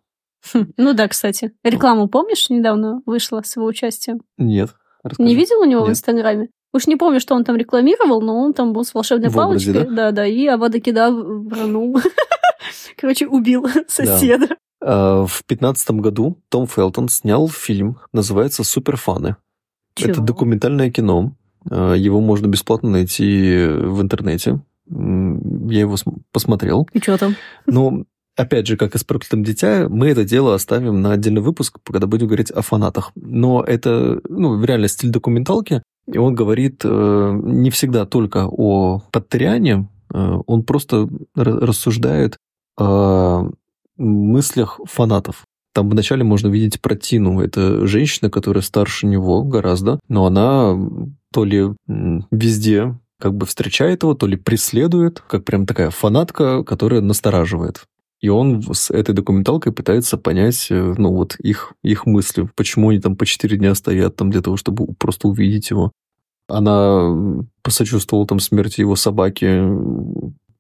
Хм, 0.52 0.66
Ну 0.76 0.92
да, 0.92 1.08
кстати. 1.08 1.52
Рекламу, 1.64 2.08
помнишь, 2.08 2.50
недавно 2.50 3.00
вышла 3.06 3.42
с 3.44 3.56
его 3.56 3.66
участием? 3.66 4.20
Нет. 4.38 4.74
расскажи. 5.02 5.26
Не 5.28 5.34
видел 5.34 5.60
у 5.60 5.64
него 5.64 5.80
в 5.80 5.84
Нет. 5.88 5.92
Инстаграме? 5.92 6.48
Уж 6.75 6.87
не 6.87 6.97
помню, 6.97 7.20
что 7.20 7.35
он 7.35 7.45
там 7.45 7.57
рекламировал, 7.57 8.23
но 8.23 8.39
он 8.41 8.55
там 8.55 8.73
был 8.73 8.85
с 8.85 8.95
волшебной 8.95 9.29
В 9.29 9.37
образе, 9.37 9.73
палочкой. 9.73 9.95
Да, 9.97 10.11
да, 10.12 10.27
и 10.27 10.47
Авада 10.47 10.81
Кедавранул. 10.81 12.01
Короче, 12.97 13.27
убил 13.27 13.66
соседа. 13.89 14.49
А, 14.81 15.27
В 15.27 15.45
пятнадцатом 15.45 16.01
году 16.01 16.39
Том 16.49 16.66
Фелтон 16.66 17.09
снял 17.09 17.49
фильм, 17.49 17.99
называется 18.12 18.64
«Суперфаны». 18.64 19.37
Это 19.97 20.14
Чего? 20.14 20.25
документальное 20.25 20.91
кино. 20.91 21.33
А, 21.70 21.93
Его 21.95 22.20
можно 22.20 22.47
бесплатно 22.47 22.91
найти 22.91 23.66
в 23.66 24.01
интернете. 24.01 24.61
Я 24.89 25.81
его 25.81 25.97
см- 25.97 26.23
посмотрел. 26.33 26.89
И 26.93 26.99
что 27.01 27.16
там? 27.18 27.37
Но, 27.66 28.05
опять 28.37 28.66
же, 28.66 28.77
как 28.77 28.95
и 28.95 28.99
с 28.99 29.05
«Проклятым 29.05 29.45
дитя», 29.45 29.87
мы 29.89 30.09
это 30.09 30.25
дело 30.25 30.55
оставим 30.55 31.01
на 31.03 31.12
отдельный 31.12 31.41
выпуск, 31.43 31.79
когда 31.85 32.07
будем 32.07 32.27
говорить 32.27 32.51
о 32.51 32.62
фанатах. 32.62 33.12
Но 33.14 33.62
это, 33.62 34.20
ну, 34.29 34.62
реально 34.64 34.89
стиль 34.89 35.11
документалки, 35.11 35.83
и 36.07 36.18
он 36.18 36.34
говорит 36.34 36.82
э, 36.84 37.40
не 37.44 37.70
всегда 37.70 38.07
только 38.07 38.46
о 38.46 39.03
Патриане, 39.12 39.88
э, 40.12 40.38
он 40.46 40.64
просто 40.64 41.09
ра- 41.36 41.64
рассуждает 41.64 42.36
о 42.78 43.50
мыслях 43.96 44.80
фанатов. 44.84 45.44
Там 45.74 45.88
вначале 45.88 46.24
можно 46.24 46.48
видеть 46.48 46.80
про 46.80 46.96
Тину. 46.96 47.40
Это 47.40 47.86
женщина, 47.86 48.30
которая 48.30 48.62
старше 48.62 49.07
него 49.07 49.42
гораздо, 49.42 50.00
но 50.09 50.26
она 50.26 50.76
то 51.32 51.44
ли 51.44 51.68
везде 52.30 52.98
как 53.18 53.34
бы 53.34 53.46
встречает 53.46 54.03
его, 54.03 54.14
то 54.14 54.26
ли 54.26 54.36
преследует, 54.36 55.20
как 55.20 55.44
прям 55.44 55.64
такая 55.64 55.90
фанатка, 55.90 56.64
которая 56.64 57.00
настораживает. 57.00 57.84
И 58.23 58.29
он 58.29 58.62
с 58.73 58.91
этой 58.91 59.14
документалкой 59.14 59.73
пытается 59.73 60.16
понять, 60.16 60.68
э, 60.70 60.95
ну 60.97 61.12
вот 61.12 61.35
их, 61.41 61.73
их 61.83 62.07
мысли, 62.07 62.49
почему 62.55 62.89
они 62.91 63.01
там 63.01 63.16
по 63.16 63.27
четыре 63.27 63.57
дня 63.59 63.75
стоят 63.75 64.16
там 64.16 64.31
для 64.31 64.41
того, 64.41 64.57
чтобы 64.57 64.87
просто 64.95 65.29
увидеть 65.29 65.70
его. 65.70 65.91
Она 66.49 67.43
посочувствовала 67.62 68.27
там 68.27 68.39
смерти 68.41 68.81
его 68.81 68.95
собаки, 68.97 69.62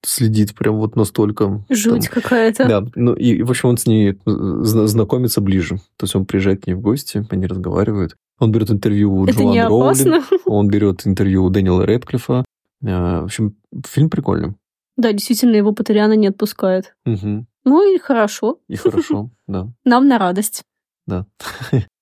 следит 0.04 0.54
прям 0.54 0.76
вот 0.76 0.96
настолько. 0.96 1.64
Жуть 1.68 2.08
там, 2.10 2.22
какая-то. 2.22 2.66
да, 2.68 2.84
ну 2.96 3.14
и, 3.14 3.42
в 3.42 3.50
общем, 3.50 3.68
он 3.70 3.76
с 3.76 3.86
ней 3.86 4.18
зна- 4.26 4.86
знакомится 4.86 5.40
ближе. 5.40 5.76
То 5.96 6.04
есть 6.04 6.16
он 6.16 6.26
приезжает 6.26 6.64
к 6.64 6.66
ней 6.66 6.74
в 6.74 6.80
гости, 6.80 7.24
они 7.30 7.46
разговаривают. 7.46 8.16
Он 8.40 8.50
берет 8.50 8.70
интервью 8.70 9.14
у 9.14 9.26
Джоан 9.26 9.58
опасно? 9.58 10.24
он 10.46 10.68
берет 10.68 11.06
интервью 11.06 11.44
у 11.44 11.50
Дэниела 11.50 11.86
Рэдклиффа. 11.86 12.44
Э, 12.82 13.20
В 13.20 13.24
общем, 13.24 13.54
фильм 13.86 14.10
прикольный. 14.10 14.54
Да, 14.96 15.12
действительно, 15.12 15.54
его 15.56 15.72
Патериана 15.72 16.14
не 16.14 16.26
отпускает. 16.26 16.94
Мгм. 17.04 17.46
Ну 17.64 17.94
и 17.94 17.98
хорошо. 17.98 18.60
И 18.68 18.76
хорошо, 18.76 19.30
да. 19.46 19.68
Нам 19.84 20.08
на 20.08 20.18
радость. 20.18 20.62
Да. 21.06 21.26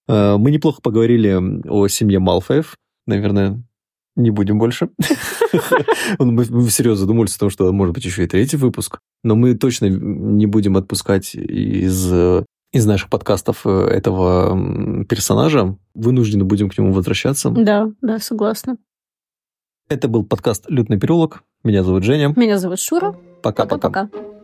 Э, 0.09 0.37
Мы 0.39 0.51
неплохо 0.51 0.81
поговорили 0.83 1.39
о 1.69 1.89
семье 1.89 2.19
Малфоев. 2.19 2.77
Наверное, 3.07 3.63
не 4.17 4.31
будем 4.31 4.59
больше. 4.59 4.91
Мы 6.19 6.45
всерьез 6.69 6.99
задумались 6.99 7.37
о 7.37 7.41
том, 7.41 7.51
что 7.51 7.73
может 7.73 7.95
быть 7.95 8.05
еще 8.05 8.25
и 8.25 8.29
третий 8.29 8.57
выпуск. 8.57 8.99
Но 9.23 9.35
мы 9.35 9.55
точно 9.55 9.87
не 9.87 10.47
будем 10.47 10.77
отпускать 10.77 11.35
из, 11.35 12.11
из 12.73 12.87
наших 12.87 13.11
подкастов 13.11 13.67
э, 13.67 13.71
этого 13.71 15.05
персонажа. 15.05 15.77
Вынуждены 15.95 16.45
будем 16.45 16.71
к 16.71 16.79
нему 16.79 16.93
возвращаться. 16.93 17.51
Да, 17.51 17.91
да, 18.01 18.19
согласна. 18.19 18.79
Это 19.89 20.09
был 20.09 20.25
подкаст 20.25 20.67
«Лютный 20.69 20.99
переулок». 20.99 21.43
Меня 21.65 21.83
зовут 21.83 22.05
Женя. 22.05 22.33
Меня 22.37 22.59
зовут 22.59 22.81
Шура. 22.81 23.13
Пока-пока. 23.43 23.91
Пока-пока. 23.91 24.40